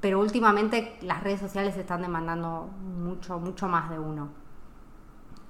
[0.00, 4.28] pero últimamente las redes sociales están demandando mucho, mucho más de uno.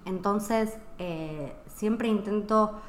[0.04, 2.80] Entonces, eh, siempre intento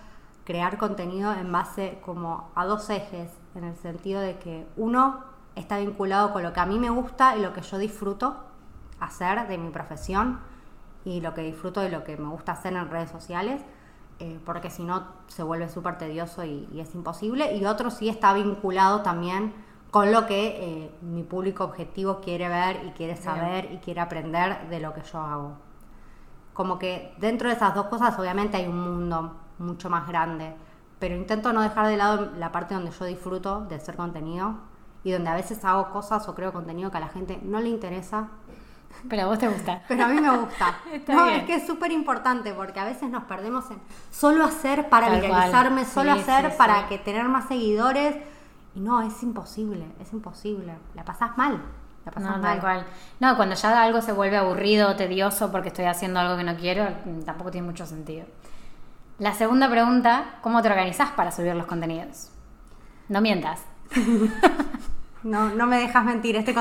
[0.43, 5.19] crear contenido en base como a dos ejes, en el sentido de que uno
[5.55, 8.37] está vinculado con lo que a mí me gusta y lo que yo disfruto
[8.99, 10.39] hacer de mi profesión
[11.03, 13.61] y lo que disfruto de lo que me gusta hacer en redes sociales,
[14.19, 17.55] eh, porque si no se vuelve súper tedioso y, y, es imposible.
[17.55, 19.53] Y otro sí está vinculado también
[19.91, 24.69] con lo que eh, mi público objetivo quiere ver y quiere saber y quiere aprender
[24.69, 25.57] de lo que yo hago.
[26.53, 30.53] Como que dentro de esas dos cosas obviamente hay un mundo mucho más grande,
[30.97, 34.55] pero intento no dejar de lado la parte donde yo disfruto de hacer contenido
[35.03, 37.67] y donde a veces hago cosas o creo contenido que a la gente no le
[37.67, 38.29] interesa.
[39.09, 39.83] Pero a vos te gusta.
[39.89, 40.77] Pero a mí me gusta.
[41.09, 45.09] no, es que es súper importante porque a veces nos perdemos en solo hacer para
[45.09, 48.15] viralizarme, solo hacer para que tener más seguidores
[48.75, 50.73] y no, es imposible, es imposible.
[50.95, 51.61] La pasás mal.
[52.05, 52.59] La pasás no, mal.
[52.59, 52.85] cual.
[53.19, 56.87] No, cuando ya algo se vuelve aburrido, tedioso porque estoy haciendo algo que no quiero,
[57.25, 58.25] tampoco tiene mucho sentido.
[59.19, 62.31] La segunda pregunta, ¿cómo te organizás para subir los contenidos?
[63.07, 63.61] No mientas.
[65.23, 66.35] no, no me dejas mentir.
[66.37, 66.55] Este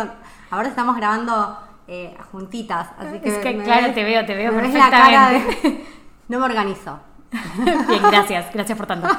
[0.51, 3.29] Ahora estamos grabando eh, juntitas, así que...
[3.29, 5.87] Es que claro, te veo, te veo me perfectamente.
[6.29, 7.01] no me organizo.
[7.89, 9.09] Bien, gracias, gracias por tanto.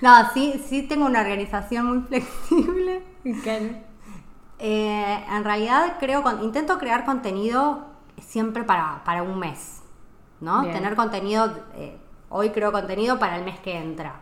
[0.00, 3.02] No, sí, sí tengo una organización muy flexible.
[4.60, 7.86] Eh, en realidad creo, intento crear contenido
[8.20, 9.82] siempre para, para un mes,
[10.40, 10.62] ¿no?
[10.62, 11.98] Tener contenido, eh,
[12.28, 14.20] hoy creo contenido para el mes que entra.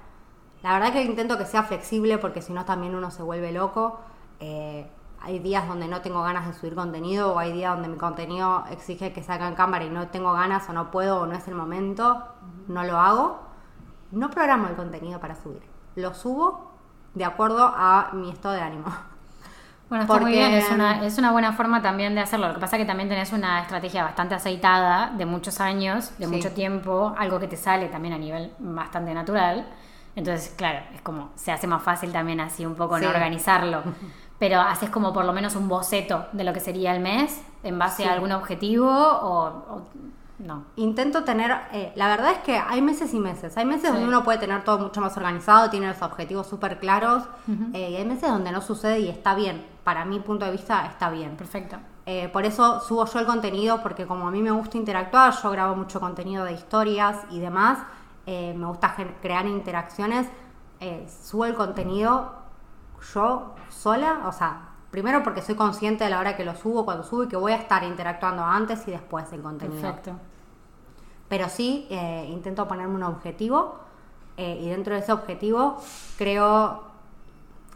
[0.63, 4.01] La verdad que intento que sea flexible porque si no también uno se vuelve loco.
[4.41, 4.87] Eh,
[5.27, 8.65] hay días donde no tengo ganas de subir contenido o hay días donde mi contenido
[8.71, 11.49] exige que salga en cámara y no tengo ganas o no puedo o no es
[11.49, 12.25] el momento,
[12.69, 13.41] no lo hago.
[14.13, 15.63] No programo el contenido para subir.
[15.97, 16.71] Lo subo
[17.15, 18.87] de acuerdo a mi estado de ánimo.
[19.89, 22.49] Bueno, está muy bien, es una, es una buena forma también de hacerlo.
[22.49, 26.27] Lo que pasa es que también tenés una estrategia bastante aceitada, de muchos años, de
[26.27, 29.67] mucho tiempo, algo que te sale también a nivel bastante natural.
[30.17, 33.83] Entonces, claro, es como, se hace más fácil también así un poco no organizarlo.
[34.39, 37.79] Pero haces como por lo menos un boceto de lo que sería el mes en
[37.79, 39.83] base a algún objetivo o
[40.39, 40.65] no.
[40.77, 43.57] Intento tener, eh, la verdad es que hay meses y meses.
[43.57, 47.25] Hay meses donde uno puede tener todo mucho más organizado, tiene los objetivos súper claros,
[47.73, 49.65] eh, y hay meses donde no sucede y está bien.
[49.85, 51.37] Para mi punto de vista está bien.
[51.37, 51.79] Perfecto.
[52.05, 55.51] Eh, por eso subo yo el contenido, porque como a mí me gusta interactuar, yo
[55.51, 57.79] grabo mucho contenido de historias y demás,
[58.27, 60.27] me gusta crear interacciones,
[61.23, 62.36] subo el contenido
[63.13, 67.05] yo sola, o sea, Primero porque soy consciente de la hora que lo subo, cuando
[67.05, 69.83] subo y que voy a estar interactuando antes y después del contenido.
[69.83, 70.13] Perfecto.
[71.29, 73.81] Pero sí, eh, intento ponerme un objetivo
[74.39, 75.77] eh, y dentro de ese objetivo
[76.17, 76.85] creo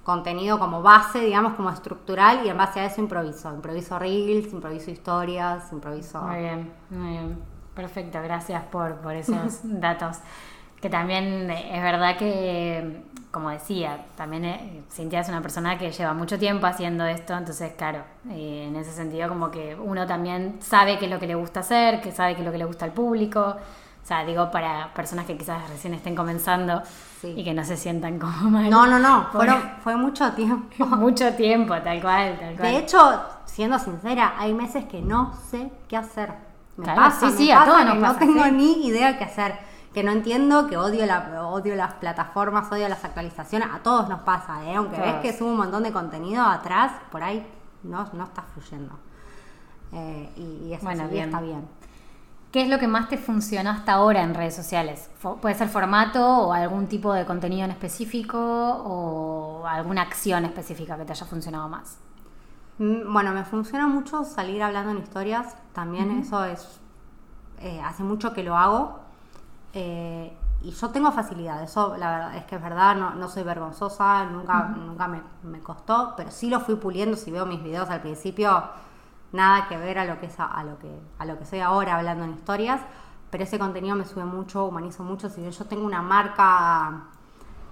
[0.02, 3.52] contenido como base, digamos, como estructural y en base a eso improviso.
[3.52, 6.22] Improviso reels, improviso historias, improviso...
[6.22, 7.38] Muy bien, muy bien.
[7.74, 10.16] Perfecto, gracias por, por esos datos.
[10.80, 16.12] Que también es verdad que como decía, también eh, Cintia es una persona que lleva
[16.14, 18.00] mucho tiempo haciendo esto, entonces, claro,
[18.30, 21.60] eh, en ese sentido como que uno también sabe qué es lo que le gusta
[21.60, 23.56] hacer, que sabe qué es lo que le gusta al público.
[24.02, 26.82] O sea, digo, para personas que quizás recién estén comenzando
[27.22, 28.68] y que no se sientan como mal.
[28.68, 30.86] No, no, no, Fueron, fue mucho tiempo.
[30.96, 32.72] mucho tiempo, tal cual, tal cual.
[32.72, 36.32] De hecho, siendo sincera, hay meses que no sé qué hacer.
[36.76, 40.12] Me pasa, sí, sí, a todos nos No tengo ni idea qué hacer que no
[40.12, 44.76] entiendo, que odio, la, odio las plataformas, odio las actualizaciones, a todos nos pasa, ¿eh?
[44.76, 47.44] aunque ves que subo un montón de contenido atrás, por ahí
[47.82, 48.98] no, no está fluyendo.
[49.92, 51.66] Eh, y, eso bueno, está bien.
[52.52, 55.08] ¿Qué es lo que más te funcionó hasta ahora en redes sociales?
[55.40, 61.04] ¿Puede ser formato o algún tipo de contenido en específico o alguna acción específica que
[61.04, 61.98] te haya funcionado más?
[62.78, 65.54] Mm, bueno, me funciona mucho salir hablando en historias.
[65.72, 66.80] También eso es...
[67.60, 68.98] Eh, hace mucho que lo hago.
[69.72, 74.26] Eh, y yo tengo facilidad, eso la verdad es que es verdad, no, soy vergonzosa,
[74.26, 78.64] nunca, nunca me, costó, pero sí lo fui puliendo, si veo mis videos al principio,
[79.32, 81.96] nada que ver a lo que es a, lo que a lo que soy ahora
[81.96, 82.82] hablando en historias,
[83.30, 87.04] pero ese contenido me sube mucho, humanizo mucho, si yo tengo una marca,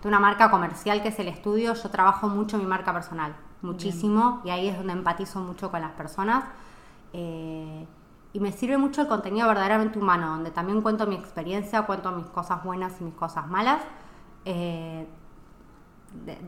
[0.04, 4.50] una marca comercial que es el estudio, yo trabajo mucho mi marca personal, muchísimo, y
[4.50, 6.44] ahí es donde empatizo mucho con las personas.
[7.12, 7.86] Eh,
[8.32, 12.26] y me sirve mucho el contenido verdaderamente humano, donde también cuento mi experiencia, cuento mis
[12.26, 13.80] cosas buenas y mis cosas malas,
[14.44, 15.06] eh,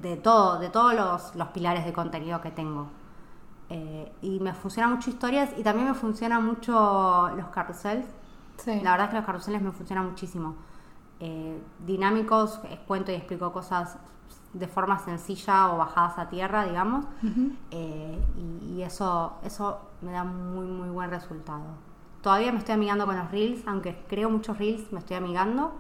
[0.03, 0.95] de, todo, de todos
[1.35, 2.89] los, pilares de contenido que tengo.
[3.71, 8.07] Eh, y me funciona mucho historias y también me funciona mucho los carruseles.
[8.67, 10.57] La verdad es que los carruseles me funcionan muchísimo.
[11.19, 13.97] Eh, dinámicos, cuento y explico cosas
[14.53, 17.05] de forma sencilla o bajadas a tierra, digamos.
[17.71, 18.19] Eh,
[18.63, 21.63] y, eso, eso me da muy, muy buen resultado.
[22.23, 25.73] Todavía me estoy amigando con los reels, aunque creo muchos reels, me estoy amigando.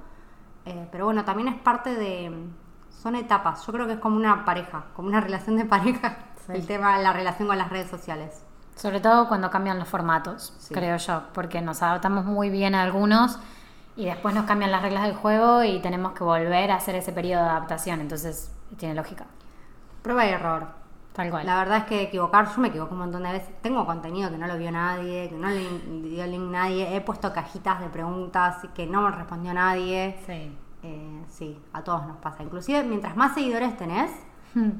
[0.64, 2.48] Eh, pero bueno, también es parte de...
[2.90, 3.66] Son etapas.
[3.66, 6.18] Yo creo que es como una pareja, como una relación de pareja,
[6.48, 8.44] el tema, la relación con las redes sociales.
[8.76, 13.38] Sobre todo cuando cambian los formatos, creo yo, porque nos adaptamos muy bien a algunos
[13.96, 17.12] y después nos cambian las reglas del juego y tenemos que volver a hacer ese
[17.12, 18.00] periodo de adaptación.
[18.00, 19.26] Entonces, tiene lógica.
[20.02, 20.80] Prueba y error.
[21.12, 21.44] Tal cual.
[21.44, 23.50] La verdad es que equivocar, yo me equivoco un montón de veces.
[23.62, 25.68] Tengo contenido que no lo vio nadie, que no le
[26.08, 26.96] dio link nadie.
[26.96, 30.16] He puesto cajitas de preguntas que no me respondió nadie.
[30.24, 30.56] Sí.
[30.82, 32.42] Eh, sí, a todos nos pasa.
[32.42, 34.10] Inclusive, mientras más seguidores tenés,
[34.54, 34.70] hmm.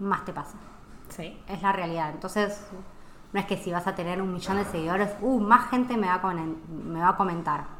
[0.00, 0.58] más te pasa.
[1.10, 1.40] Sí.
[1.46, 2.10] Es la realidad.
[2.10, 2.66] Entonces,
[3.32, 6.08] no es que si vas a tener un millón de seguidores, uh, más gente me
[6.08, 7.77] va a, me va a comentar.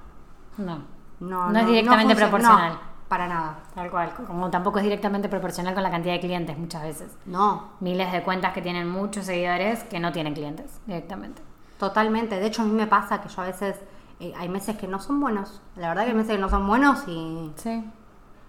[0.58, 0.78] No.
[1.20, 2.78] No, no, es directamente proporcional.
[3.08, 3.58] Para nada.
[3.74, 4.12] Tal cual.
[4.26, 7.16] Como tampoco es directamente proporcional con la cantidad de clientes muchas veces.
[7.24, 7.70] No.
[7.80, 11.40] Miles de cuentas que tienen muchos seguidores que no tienen clientes directamente.
[11.78, 12.38] Totalmente.
[12.38, 13.76] De hecho, a mí me pasa que yo a veces
[14.20, 15.60] Eh, hay meses que no son buenos.
[15.76, 17.52] La verdad que hay meses que no son buenos y...
[17.54, 17.70] Sí.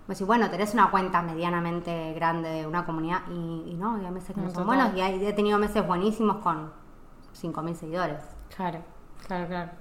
[0.07, 4.05] Me decís, bueno, tenés una cuenta medianamente grande de una comunidad y, y no, y
[4.05, 4.66] hay meses que no, son total.
[4.66, 6.72] buenos y hay- he tenido meses buenísimos con
[7.39, 8.20] 5.000 seguidores.
[8.55, 8.80] Claro,
[9.28, 9.72] claro, claro.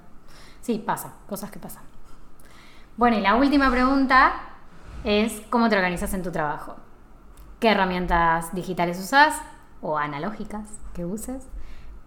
[0.61, 1.81] Sí, pasa, cosas que pasan.
[2.99, 4.33] Bueno, y la última pregunta
[5.05, 6.75] es cómo te organizas en tu trabajo.
[7.61, 9.41] ¿Qué herramientas digitales usas
[9.81, 11.47] o analógicas que uses?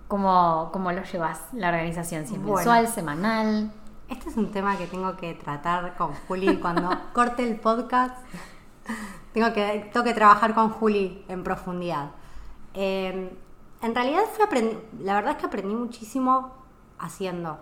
[0.06, 2.26] ¿Cómo, cómo lo llevas la organización?
[2.26, 2.56] ¿Si es Bueno.
[2.56, 3.72] mensual, semanal?
[4.10, 8.14] Este es un tema que tengo que tratar con Juli cuando corte el podcast.
[9.32, 12.10] Tengo que, tengo que trabajar con Juli en profundidad.
[12.74, 13.34] Eh,
[13.80, 16.52] en realidad aprendi- la verdad es que aprendí muchísimo
[16.98, 17.58] haciendo.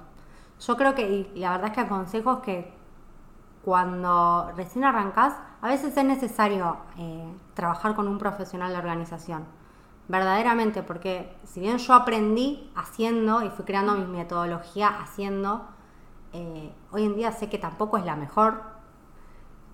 [0.66, 2.79] Yo creo que, y la verdad es que aconsejo es que
[3.64, 9.44] cuando recién arrancás, a veces es necesario eh, trabajar con un profesional de organización.
[10.08, 15.66] Verdaderamente, porque si bien yo aprendí haciendo y fui creando mi metodología haciendo,
[16.32, 18.62] eh, hoy en día sé que tampoco es la mejor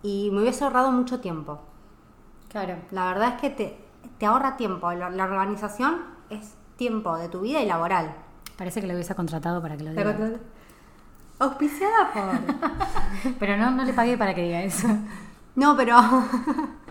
[0.03, 1.61] y me hubiese ahorrado mucho tiempo.
[2.49, 2.76] Claro.
[2.91, 3.84] La verdad es que te,
[4.18, 4.93] te ahorra tiempo.
[4.93, 8.14] La, la organización es tiempo de tu vida y laboral.
[8.59, 10.39] Parece que lo hubiese contratado para que lo diga.
[11.39, 13.34] Auspiciada por...
[13.39, 14.89] Pero no, no le pagué para que diga eso.
[15.55, 15.97] No, pero...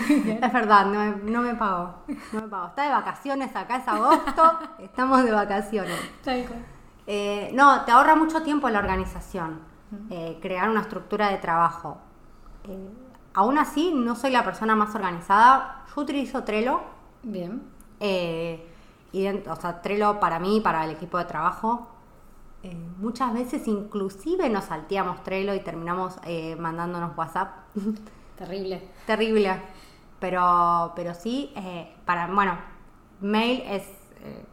[0.08, 1.94] es verdad, no me, no me pagó.
[2.32, 2.66] No me pagó.
[2.68, 4.58] Está de vacaciones acá, es agosto.
[4.78, 5.98] Estamos de vacaciones.
[7.06, 9.60] Eh, no, te ahorra mucho tiempo la organización,
[10.10, 11.98] eh, crear una estructura de trabajo.
[12.64, 12.90] Eh,
[13.34, 15.84] aún así, no soy la persona más organizada.
[15.94, 16.80] Yo utilizo Trello.
[17.22, 17.62] Bien.
[18.00, 18.66] eh,
[19.12, 21.88] y o sea, Trello para mí, para el equipo de trabajo.
[22.62, 27.54] Eh, muchas veces inclusive nos salteamos Trello y terminamos eh, mandándonos WhatsApp.
[28.36, 28.82] Terrible.
[29.06, 29.62] Terrible.
[30.18, 32.58] Pero, pero sí, eh, para, bueno,
[33.20, 33.84] mail es
[34.22, 34.44] eh,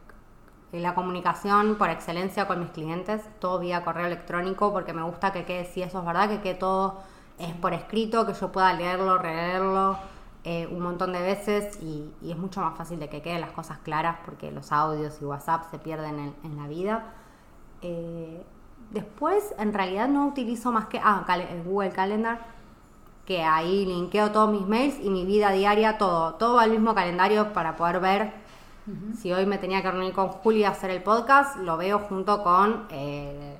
[0.72, 5.44] la comunicación por excelencia con mis clientes, todo vía correo electrónico, porque me gusta que
[5.44, 7.02] quede, si eso es verdad, que quede todo
[7.38, 9.98] es por escrito, que yo pueda leerlo, releerlo
[10.70, 13.76] un montón de veces y, y es mucho más fácil de que queden las cosas
[13.80, 17.12] claras porque los audios y WhatsApp se pierden en, en la vida.
[17.82, 18.42] Eh,
[18.90, 22.40] después, en realidad no utilizo más que ah, cal- el Google Calendar,
[23.26, 26.34] que ahí linkeo todos mis mails y mi vida diaria, todo.
[26.34, 28.32] Todo va al mismo calendario para poder ver
[29.20, 32.42] si hoy me tenía que reunir con Juli a hacer el podcast, lo veo junto
[32.42, 33.58] con, eh,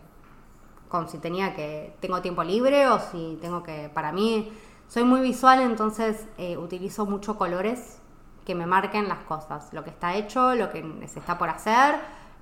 [0.89, 4.51] con si tenía que, tengo tiempo libre o si tengo que, para mí,
[4.89, 8.01] soy muy visual, entonces eh, utilizo mucho colores
[8.47, 11.97] que me marquen las cosas, lo que está hecho, lo que se está por hacer,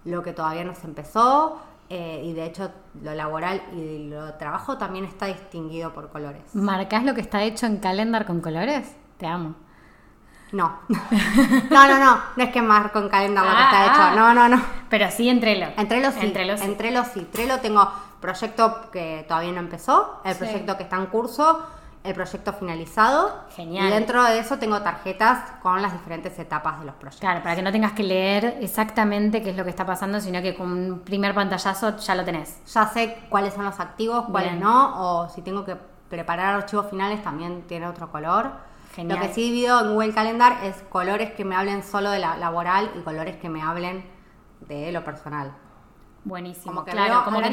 [0.06, 2.70] lo que todavía no se empezó, eh, y de hecho
[3.02, 6.42] lo laboral y lo trabajo también está distinguido por colores.
[6.54, 8.96] ¿Marcás lo que está hecho en calendar con colores?
[9.18, 9.54] Te amo.
[10.52, 10.78] No.
[10.88, 14.12] no, no, no, no es que marco en calendar lo que está Ah, hecho, ah.
[14.16, 14.62] no, no, no.
[14.88, 15.66] Pero sí en Trello.
[15.76, 16.18] En Trello sí.
[16.22, 16.64] En Trello sí.
[16.64, 17.28] En Trello sí.
[17.32, 17.90] Trello tengo
[18.20, 20.38] proyecto que todavía no empezó, el Sí.
[20.38, 21.64] proyecto que está en curso,
[22.06, 23.44] el proyecto finalizado.
[23.54, 23.88] Genial.
[23.88, 27.20] Y dentro de eso tengo tarjetas con las diferentes etapas de los proyectos.
[27.20, 30.40] Claro, para que no tengas que leer exactamente qué es lo que está pasando, sino
[30.42, 32.60] que con un primer pantallazo ya lo tenés.
[32.72, 34.62] Ya sé cuáles son los activos, cuáles Bien.
[34.62, 35.76] no, o si tengo que
[36.08, 38.52] preparar archivos finales también tiene otro color.
[38.94, 39.18] Genial.
[39.18, 42.36] Lo que sí divido en Google Calendar es colores que me hablen solo de la
[42.36, 44.08] laboral y colores que me hablen
[44.60, 45.52] de lo personal.
[46.24, 46.66] Buenísimo.
[46.74, 47.50] Como que claro, veo como que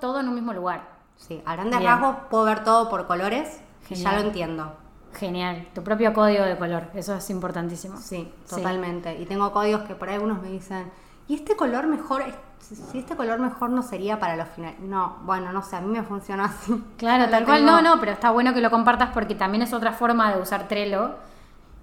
[0.00, 0.82] todo, en un mismo lugar.
[1.16, 1.90] Sí, a grandes Bien.
[1.90, 4.14] rasgos puedo ver todo por colores y ya Genial.
[4.22, 4.72] lo entiendo.
[5.14, 5.68] Genial.
[5.74, 6.84] Tu propio código de color.
[6.94, 7.96] Eso es importantísimo.
[7.98, 8.56] Sí, Sí.
[8.56, 9.16] totalmente.
[9.18, 10.90] Y tengo códigos que por ahí algunos me dicen,
[11.28, 12.22] ¿y este color mejor?
[12.60, 14.80] Si este color mejor no sería para los finales.
[14.80, 16.82] No, bueno, no sé, a mí me funciona así.
[16.98, 17.58] Claro, tal cual.
[17.58, 20.40] tengo- No, no, pero está bueno que lo compartas porque también es otra forma de
[20.42, 21.14] usar Trello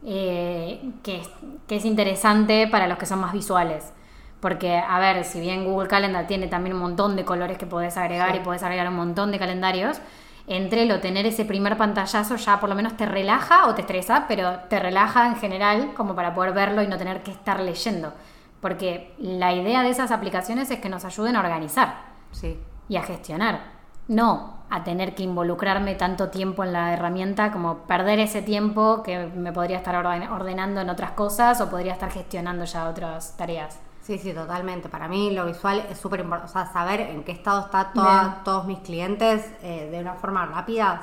[0.06, 1.30] eh, que, es,
[1.68, 3.94] que es interesante para los que son más visuales.
[4.42, 7.96] Porque, a ver, si bien Google Calendar tiene también un montón de colores que podés
[7.96, 8.38] agregar Sí.
[8.38, 10.02] y podés agregar un montón de calendarios,
[10.48, 14.26] en Trello tener ese primer pantallazo ya por lo menos te relaja o te estresa,
[14.28, 18.14] pero te relaja en general como para poder verlo y no tener que estar leyendo.
[18.62, 21.96] Porque la idea de esas aplicaciones es que nos ayuden a organizar
[22.32, 23.60] Sí, y a gestionar.
[24.08, 29.28] No a tener que involucrarme tanto tiempo en la herramienta como perder ese tiempo que
[29.28, 33.80] me podría estar orden- ordenando en otras cosas o podría estar gestionando ya otras tareas.
[34.04, 34.90] Sí, sí, totalmente.
[34.90, 36.52] Para mí lo visual es súper importante.
[36.52, 38.34] O sea, saber en qué estado está toda- Bien.
[38.44, 41.02] todos mis clientes eh, de una forma rápida.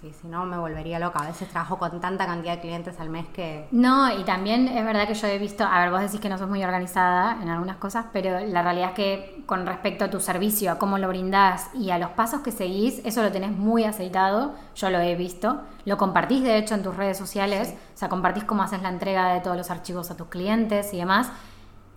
[0.00, 1.18] Sí, si no me volvería loca.
[1.18, 3.68] A veces trabajo con tanta cantidad de clientes al mes que...
[3.70, 6.38] No, y también es verdad que yo he visto, a ver, vos decís que no
[6.38, 10.18] sos muy organizada en algunas cosas, pero la realidad es que con respecto a tu
[10.18, 13.84] servicio, a cómo lo brindás y a los pasos que seguís, eso lo tenés muy
[13.84, 18.08] aceitado, yo lo he visto, lo compartís de hecho en tus redes sociales, o sea,
[18.08, 21.30] compartís cómo haces la entrega de todos los archivos a tus clientes y demás,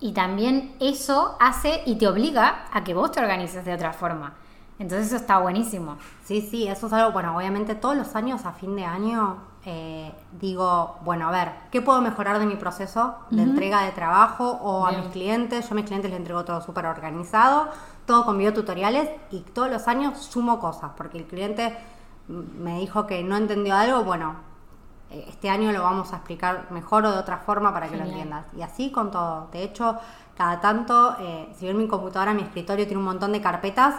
[0.04, 4.34] y también eso hace y te obliga a que vos te organices de otra forma.
[4.78, 5.96] Entonces eso está buenísimo.
[6.22, 10.12] Sí, sí, eso es algo, bueno, obviamente todos los años a fin de año eh,
[10.38, 14.86] digo, bueno, a ver, ¿qué puedo mejorar de mi proceso de entrega de trabajo o
[14.86, 15.66] a mis clientes?
[15.66, 17.70] Yo a mis clientes les entrego todo súper organizado,
[18.04, 21.78] todo con videotutoriales y todos los años sumo cosas, porque el cliente
[22.28, 24.34] me dijo que no entendió algo, bueno,
[25.28, 28.46] este año lo vamos a explicar mejor o de otra forma para que lo entiendas.
[28.56, 29.48] Y así con todo.
[29.52, 29.98] De hecho,
[30.36, 33.94] cada tanto, eh, si bien mi computadora, mi escritorio tiene un montón de carpetas,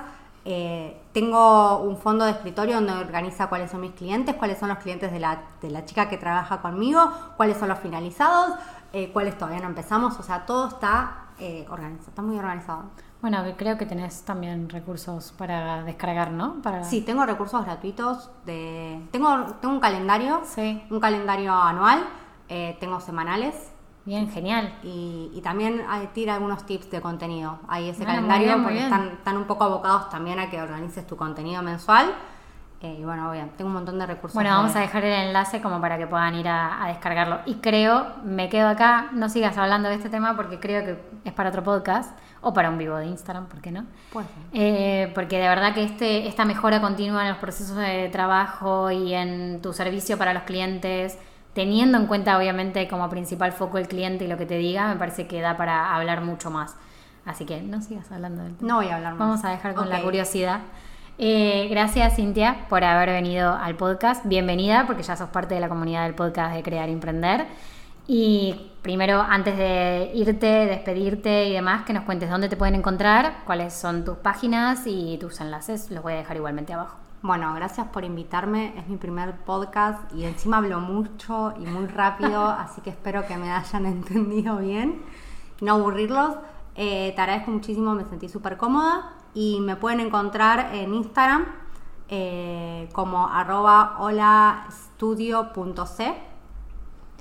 [0.48, 4.78] eh, tengo un fondo de escritorio donde organiza cuáles son mis clientes, cuáles son los
[4.78, 8.54] clientes de la, de la chica que trabaja conmigo, cuáles son los finalizados,
[8.94, 10.20] eh, cuáles todavía no empezamos.
[10.20, 12.84] O sea, todo está eh, organizado, está muy organizado.
[13.26, 16.62] Bueno, creo que tenés también recursos para descargar, ¿no?
[16.62, 16.84] Para...
[16.84, 18.30] Sí, tengo recursos gratuitos.
[18.46, 20.84] De, tengo, tengo un calendario, Sí.
[20.92, 22.04] un calendario anual,
[22.50, 23.72] eh, tengo semanales.
[24.06, 24.72] Bien, genial.
[24.84, 25.82] Y, y también
[26.14, 27.58] tira algunos tips de contenido.
[27.68, 30.62] Hay ese Ah, muy calendario bien, muy porque están un poco abocados también a que
[30.62, 32.14] organices tu contenido mensual.
[32.86, 34.36] Eh, y bueno, bien, tengo un montón de recursos.
[34.36, 37.40] Bueno, de- vamos a dejar el enlace como para que puedan ir a, a descargarlo.
[37.46, 41.34] Y creo, me quedo acá, no sigas hablando de este tema porque creo que es
[41.34, 43.86] para otro podcast o para un vivo de Instagram, ¿por qué no?
[44.54, 49.14] Eh, porque de verdad que este, esta mejora continua en los procesos de trabajo y
[49.16, 51.18] en tu servicio para los clientes,
[51.54, 54.96] teniendo en cuenta obviamente como principal foco el cliente y lo que te diga, me
[54.98, 56.76] parece que da para hablar mucho más.
[57.26, 58.68] Así que no sigas hablando del tema.
[58.68, 59.20] No voy a hablar más.
[59.20, 60.60] Vamos a dejar con la curiosidad.
[61.18, 64.26] Eh, gracias Cintia por haber venido al podcast.
[64.26, 67.48] Bienvenida porque ya sos parte de la comunidad del podcast de Crear y Emprender.
[68.06, 73.44] Y primero, antes de irte, despedirte y demás, que nos cuentes dónde te pueden encontrar,
[73.46, 75.90] cuáles son tus páginas y tus enlaces.
[75.90, 76.98] Los voy a dejar igualmente abajo.
[77.22, 78.74] Bueno, gracias por invitarme.
[78.78, 83.38] Es mi primer podcast y encima hablo mucho y muy rápido, así que espero que
[83.38, 85.02] me hayan entendido bien
[85.62, 86.36] no aburrirlos.
[86.76, 91.46] Eh, te agradezco muchísimo, me sentí súper cómoda y me pueden encontrar en Instagram
[92.10, 96.14] eh, como arroba holastudio.c.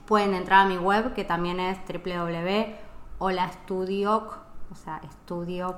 [0.07, 4.29] Pueden entrar a mi web que también es www.holastudio,
[4.71, 5.77] o sea, estudio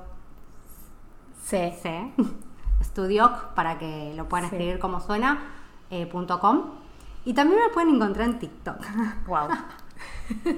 [1.43, 1.72] Sí.
[1.81, 2.12] C,
[2.83, 4.57] Studioc, para que lo puedan Sí.
[4.57, 5.39] escribir como suena,
[5.91, 6.11] eh,
[6.41, 6.70] com.
[7.24, 8.79] Y también me pueden encontrar en TikTok.
[9.29, 9.49] Wow.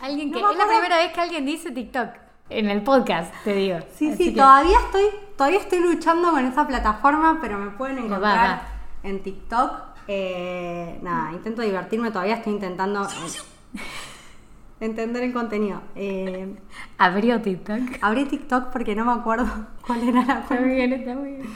[0.00, 2.08] alguien que No me es la primera vez que alguien dice TikTok
[2.50, 3.78] en el podcast, te digo.
[3.94, 5.04] Sí, Así sí, que- todavía estoy,
[5.36, 8.62] todavía estoy luchando con esa plataforma, pero me pueden encontrar va.
[9.02, 9.72] en TikTok.
[10.06, 13.78] Eh, nada, intento divertirme, todavía estoy intentando eh,
[14.80, 15.80] entender el contenido.
[15.94, 16.54] Eh,
[16.98, 17.80] Abrió TikTok.
[18.02, 19.46] abrí TikTok porque no me acuerdo
[19.86, 20.64] cuál era la Está cuenta.
[20.66, 21.48] muy bien, está muy bien.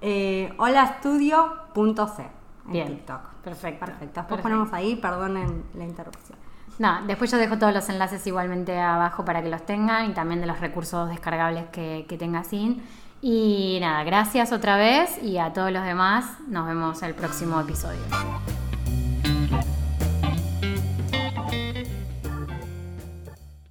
[0.00, 2.22] Eh, holastudio.c
[2.66, 3.20] en Bien, TikTok.
[3.42, 4.04] perfecto, Perfecto.
[4.20, 4.42] Después perfecto.
[4.42, 6.38] ponemos ahí, perdonen la interrupción.
[6.78, 10.40] No, después yo dejo todos los enlaces igualmente abajo para que los tengan y también
[10.40, 12.82] de los recursos descargables que, que tenga SIN.
[13.20, 18.00] Y nada, gracias otra vez y a todos los demás nos vemos el próximo episodio.